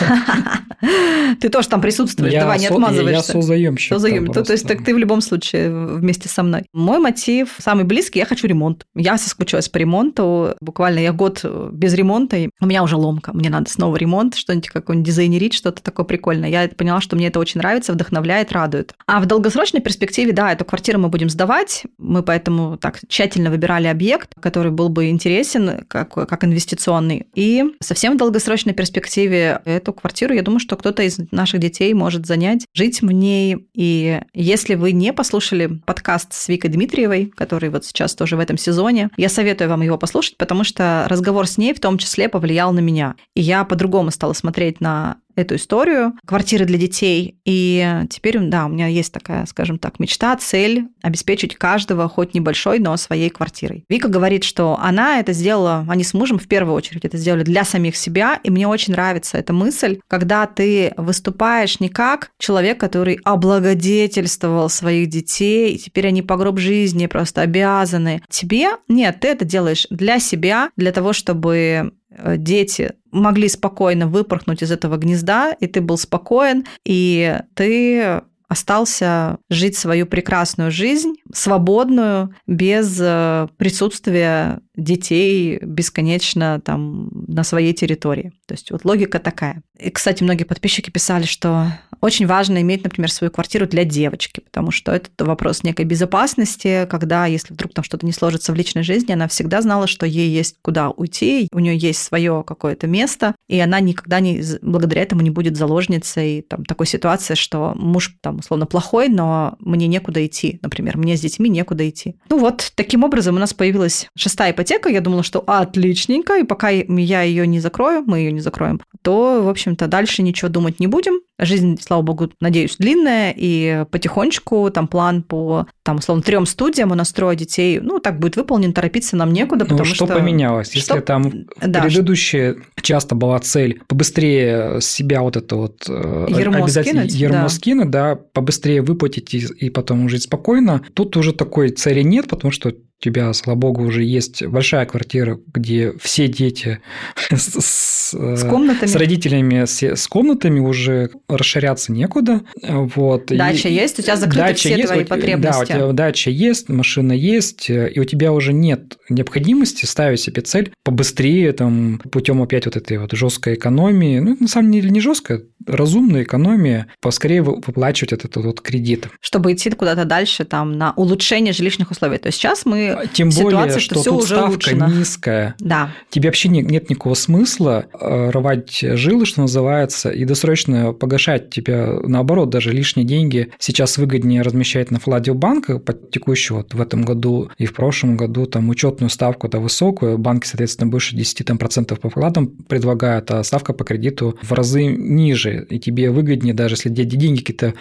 [1.40, 3.32] Ты тоже там присутствуешь, давай, не отмазываешься.
[3.32, 3.92] Я созаемщик.
[3.92, 4.26] Созаем.
[4.32, 6.64] То есть так ты в любом случае вместе со мной.
[6.72, 8.84] Мой мотив самый близкий, я хочу ремонт.
[8.94, 10.54] Я соскучилась по ремонту.
[10.60, 13.32] Буквально я год без ремонта, и у меня уже ломка.
[13.32, 16.48] Мне надо снова ремонт, что-нибудь какой-нибудь дизайнерить, что-то такое прикольное.
[16.48, 18.94] Я поняла, что мне это очень нравится, вдохновляет, радует.
[19.06, 21.84] А в долгосрочной перспективе, да, эту квартиру мы будем сдавать.
[21.98, 27.26] Мы поэтому так тщательно выбирали объект, который был бы интересен как, как инвестиционный.
[27.34, 32.26] И совсем в долгосрочной перспективе эту квартиру, я думаю, что кто-то из наших детей может
[32.26, 33.68] занять, жить в ней.
[33.74, 38.58] И если вы не послушали подкаст с Викой Дмитриевой, который вот сейчас тоже в этом
[38.58, 42.72] сезоне, я советую вам его послушать, потому что разговор с ней в том числе повлиял
[42.72, 43.14] на меня.
[43.34, 47.38] И я по-другому по-другому стала смотреть на эту историю квартиры для детей.
[47.44, 52.78] И теперь, да, у меня есть такая, скажем так, мечта, цель обеспечить каждого хоть небольшой,
[52.78, 53.84] но своей квартирой.
[53.90, 57.64] Вика говорит, что она это сделала, они с мужем в первую очередь это сделали для
[57.64, 63.20] самих себя, и мне очень нравится эта мысль, когда ты выступаешь не как человек, который
[63.22, 68.22] облагодетельствовал своих детей, и теперь они по гроб жизни просто обязаны.
[68.30, 71.92] Тебе нет, ты это делаешь для себя, для того, чтобы
[72.36, 79.76] дети могли спокойно выпорхнуть из этого гнезда, и ты был спокоен, и ты остался жить
[79.76, 88.32] свою прекрасную жизнь, свободную, без э, присутствия детей бесконечно там на своей территории.
[88.46, 89.62] То есть вот логика такая.
[89.78, 94.70] И, кстати, многие подписчики писали, что очень важно иметь, например, свою квартиру для девочки, потому
[94.70, 99.12] что это вопрос некой безопасности, когда, если вдруг там что-то не сложится в личной жизни,
[99.12, 103.58] она всегда знала, что ей есть куда уйти, у нее есть свое какое-то место, и
[103.58, 108.66] она никогда не, благодаря этому не будет заложницей там, такой ситуации, что муж там условно
[108.66, 112.16] плохой, но мне некуда идти, например, мне с детьми некуда идти.
[112.28, 116.68] Ну вот, таким образом у нас появилась шестая ипотека, я думала, что отличненько, и пока
[116.68, 120.86] я ее не закрою, мы ее не закроем, то, в общем-то, дальше ничего думать не
[120.86, 121.20] будем.
[121.38, 126.94] Жизнь, слава богу, надеюсь, длинная, и потихонечку там план по, там, условно, трем студиям у
[126.94, 130.06] нас трое детей, ну, так будет выполнен, торопиться нам некуда, ну, потому что...
[130.06, 130.14] что...
[130.14, 130.72] поменялось?
[130.72, 131.02] Если что...
[131.02, 135.84] там да, предыдущая часто была цель побыстрее себя вот это вот...
[135.88, 137.48] Э, ермо обязательно скинуть, ермо да.
[137.48, 140.82] скинуть, да, побыстрее выплатить и, и потом жить спокойно.
[140.94, 145.92] Тут уже такой цели нет, потому что тебя, слава богу, уже есть большая квартира, где
[146.00, 146.80] все дети
[147.30, 148.14] с,
[148.48, 148.88] комнатами.
[148.88, 152.42] с родителями, с, с комнатами уже расширяться некуда.
[152.62, 153.26] Вот.
[153.26, 155.52] Дача и, есть, у тебя закрыты дача все есть, твои потребности.
[155.52, 160.42] Да, у тебя дача есть, машина есть, и у тебя уже нет необходимости ставить себе
[160.42, 164.20] цель побыстрее, там, путем опять вот этой вот жесткой экономии.
[164.20, 169.08] Ну, на самом деле не жесткая, разумная экономия, поскорее выплачивать этот вот кредит.
[169.20, 172.18] Чтобы идти куда-то дальше, там, на улучшение жилищных условий.
[172.18, 174.88] То есть сейчас мы а, Тем ситуации, более, что, что все тут уже ставка улучшено.
[174.88, 175.54] низкая.
[175.58, 175.90] Да.
[176.10, 181.98] Тебе вообще нет, нет никакого смысла э, рвать жилы, что называется, и досрочно погашать тебя,
[182.02, 186.80] наоборот, даже лишние деньги сейчас выгоднее размещать на вкладе в банках по текущему вот в
[186.80, 191.58] этом году и в прошлом году там учетную ставку-то высокую, банки, соответственно, больше 10 там,
[191.58, 196.74] процентов по вкладам предлагают, а ставка по кредиту в разы ниже, и тебе выгоднее, даже
[196.74, 197.74] если деньги какие-то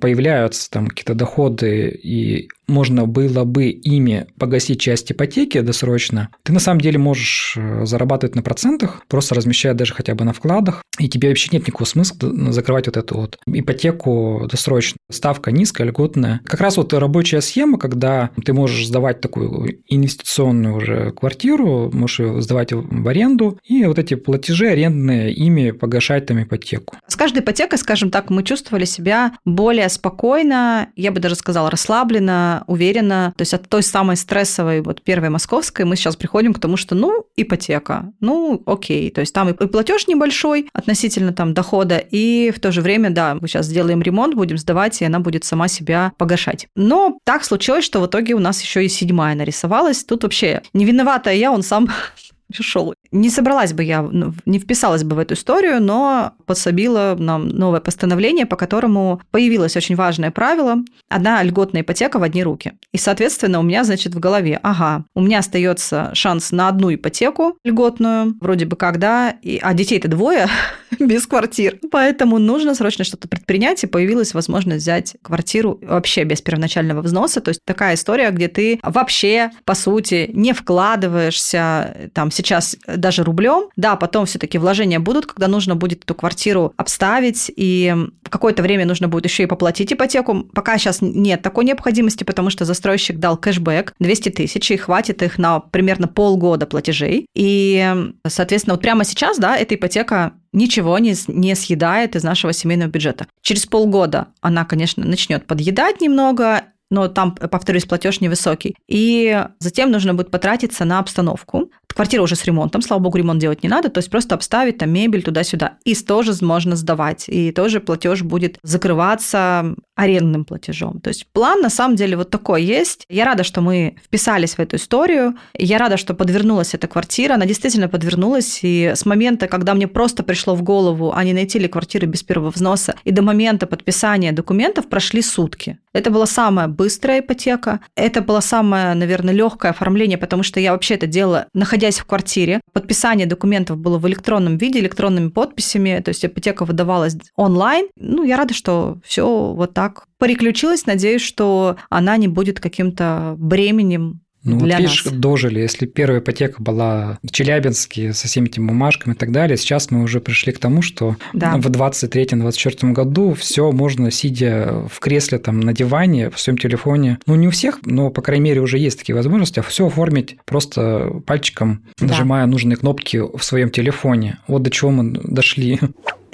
[0.00, 6.60] появляются, там какие-то доходы, и можно было бы ими погасить часть ипотеки досрочно, ты на
[6.60, 11.08] самом деле можешь э, зарабатывать на процентах, просто размещая даже хотя бы на вкладах, и
[11.08, 14.96] тебе вообще нет никакого смысла закрывать вот эту вот ипотеку досрочно.
[15.10, 16.40] Ставка низкая, льготная.
[16.44, 22.42] Как раз вот рабочая схема, когда ты можешь сдавать такую инвестиционную уже квартиру, можешь ее
[22.42, 26.96] сдавать в аренду, и вот эти платежи арендные, ими погашать там ипотеку.
[27.06, 32.55] С каждой ипотекой, скажем так, мы чувствовали себя более спокойно, я бы даже сказала, расслабленно,
[32.66, 33.32] уверенно.
[33.36, 36.94] То есть от той самой стрессовой, вот первой московской, мы сейчас приходим к тому, что,
[36.94, 39.10] ну, ипотека, ну, окей.
[39.10, 43.36] То есть там и платеж небольшой относительно там дохода, и в то же время, да,
[43.40, 46.68] мы сейчас сделаем ремонт, будем сдавать, и она будет сама себя погашать.
[46.74, 50.04] Но так случилось, что в итоге у нас еще и седьмая нарисовалась.
[50.04, 51.88] Тут вообще не виновата я, он сам
[52.48, 52.94] пришел.
[53.12, 57.80] Не собралась бы я, ну, не вписалась бы в эту историю, но подсобило нам новое
[57.80, 60.76] постановление, по которому появилось очень важное правило–
[61.08, 62.72] одна льготная ипотека в одни руки.
[62.92, 67.58] И, соответственно, у меня, значит, в голове, ага, у меня остается шанс на одну ипотеку
[67.64, 70.48] льготную, вроде бы когда, и, а детей-то двое
[70.98, 71.78] без квартир.
[71.90, 77.40] Поэтому нужно срочно что-то предпринять, и появилась возможность взять квартиру вообще без первоначального взноса.
[77.40, 83.68] То есть такая история, где ты вообще, по сути, не вкладываешься там сейчас даже рублем.
[83.76, 87.94] Да, потом все-таки вложения будут, когда нужно будет эту квартиру обставить, и
[88.28, 90.44] какое-то время нужно будет еще и поплатить ипотеку.
[90.54, 95.38] Пока сейчас нет такой необходимости, потому что застройщик дал кэшбэк 200 тысяч, и хватит их
[95.38, 97.26] на примерно полгода платежей.
[97.34, 102.90] И, соответственно, вот прямо сейчас, да, эта ипотека ничего не, не съедает из нашего семейного
[102.90, 103.26] бюджета.
[103.42, 108.76] Через полгода она, конечно, начнет подъедать немного, но там, повторюсь, платеж невысокий.
[108.86, 111.70] И затем нужно будет потратиться на обстановку.
[111.96, 114.90] Квартира уже с ремонтом, слава богу, ремонт делать не надо, то есть просто обставить там
[114.90, 115.78] мебель туда-сюда.
[115.84, 121.00] И тоже можно сдавать, и тоже платеж будет закрываться арендным платежом.
[121.00, 123.06] То есть план на самом деле вот такой есть.
[123.08, 125.36] Я рада, что мы вписались в эту историю.
[125.54, 127.34] Я рада, что подвернулась эта квартира.
[127.34, 128.60] Она действительно подвернулась.
[128.62, 132.22] И с момента, когда мне просто пришло в голову, а не найти ли квартиры без
[132.22, 135.78] первого взноса, и до момента подписания документов прошли сутки.
[135.94, 137.80] Это была самая быстрая ипотека.
[137.94, 142.60] Это было самое, наверное, легкое оформление, потому что я вообще это делала, находясь в квартире.
[142.72, 147.88] Подписание документов было в электронном виде, электронными подписями, то есть ипотека выдавалась онлайн.
[147.96, 150.86] Ну, я рада, что все вот так переключилось.
[150.86, 155.14] Надеюсь, что она не будет каким-то бременем ну, для вот видишь, нас.
[155.14, 155.60] дожили.
[155.60, 160.02] Если первая ипотека была в Челябинске со всеми этими бумажками и так далее, сейчас мы
[160.02, 161.56] уже пришли к тому, что Да.
[161.56, 167.18] в 23-24 году все можно, сидя в кресле там на диване, в своем телефоне.
[167.26, 171.10] Ну, не у всех, но, по крайней мере, уже есть такие возможности, все оформить просто
[171.26, 172.06] пальчиком, Да.
[172.06, 174.38] нажимая нужные кнопки в своем телефоне.
[174.46, 175.78] Вот до чего мы дошли.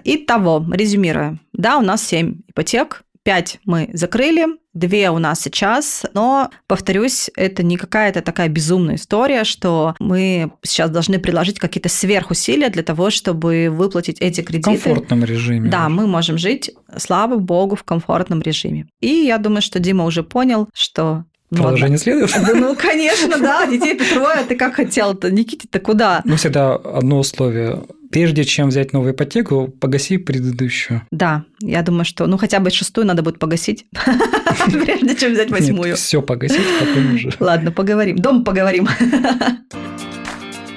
[0.04, 1.38] Итого, резюмируя.
[1.52, 7.62] Да, у нас 7 ипотек, 5 мы закрыли, две у нас сейчас, но, повторюсь, это
[7.62, 13.68] не какая-то такая безумная история, что мы сейчас должны приложить какие-то сверхусилия для того, чтобы
[13.70, 14.70] выплатить эти В кредиты.
[14.70, 15.70] комфортном режиме.
[15.70, 18.86] Да, мы можем жить, слава богу, в комфортном режиме.
[19.00, 21.24] И я думаю, что Дима уже понял, что...
[21.58, 22.32] ну, следует?
[22.32, 22.48] ладно.
[22.48, 25.30] Да, ну, конечно, да, детей трое, ты как хотел-то?
[25.30, 26.22] Никите-то куда?
[26.24, 27.82] Ну, всегда одно условие.
[28.10, 31.02] Прежде чем взять новую ипотеку, погаси предыдущую.
[31.10, 33.86] Да, я думаю, что ну хотя бы шестую надо будет погасить,
[34.66, 35.96] прежде чем взять восьмую.
[35.96, 37.32] все погасить, потом уже.
[37.40, 38.16] Ладно, поговорим.
[38.16, 38.86] Дом поговорим.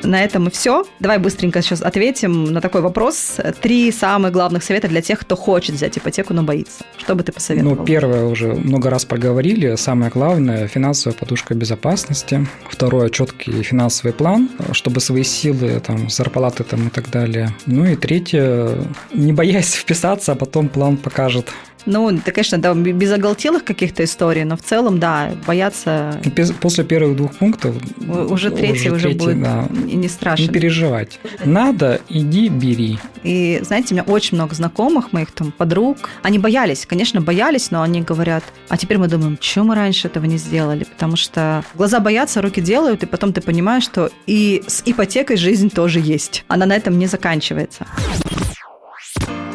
[0.06, 0.86] На этом и все.
[1.00, 3.38] Давай быстренько сейчас ответим на такой вопрос.
[3.62, 6.84] Три самых главных совета для тех, кто хочет взять ипотеку, но боится.
[6.98, 7.76] Что бы ты посоветовал?
[7.76, 9.76] Ну, первое уже много раз проговорили.
[9.76, 12.46] Самое главное– финансовая подушка безопасности.
[12.70, 17.50] Второе– четкий финансовый план, чтобы свои силы, там, зарплаты там, и так далее.
[17.66, 18.70] Ну и третье–
[19.14, 21.50] не боясь вписаться, а потом план покажет.
[21.86, 26.20] Ну, это, конечно, да, без оголтелых каких-то историй, но в целом, да, бояться
[26.62, 27.76] После первых двух пунктов
[28.08, 30.46] уже третий уже, третий, будет да, не страшен.
[30.46, 31.20] не переживать.
[31.44, 33.00] Надо, иди, бери.
[33.24, 36.10] И, знаете, у меня очень много знакомых, моих там подруг.
[36.24, 40.26] Они боялись, конечно, боялись, но они говорят, а теперь мы думаем, что мы раньше этого
[40.26, 40.84] не сделали?
[40.84, 45.70] Потому что глаза боятся, руки делают, и потом ты понимаешь, что и с ипотекой жизнь
[45.70, 46.44] тоже есть.
[46.48, 47.86] Она на этом не заканчивается.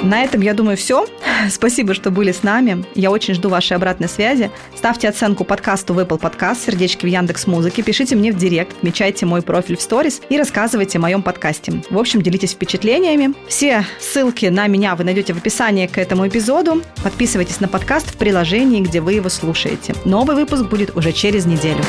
[0.03, 1.07] На этом, я думаю, все.
[1.51, 2.85] Спасибо, что были с нами.
[2.95, 4.51] Я очень жду вашей обратной связи.
[4.77, 9.27] Ставьте оценку подкасту в Apple Podcast, сердечки в Яндекс Музыке, пишите мне в директ, отмечайте
[9.27, 11.83] мой профиль в сторис и рассказывайте о моем подкасте.
[11.91, 13.35] В общем, делитесь впечатлениями.
[13.49, 16.83] Все ссылки на меня вы найдете в описании к этому эпизоду.
[17.03, 19.95] Подписывайтесь на подкаст в приложении, где вы его слушаете.
[20.05, 21.85] Новый выпуск будет уже через неделю.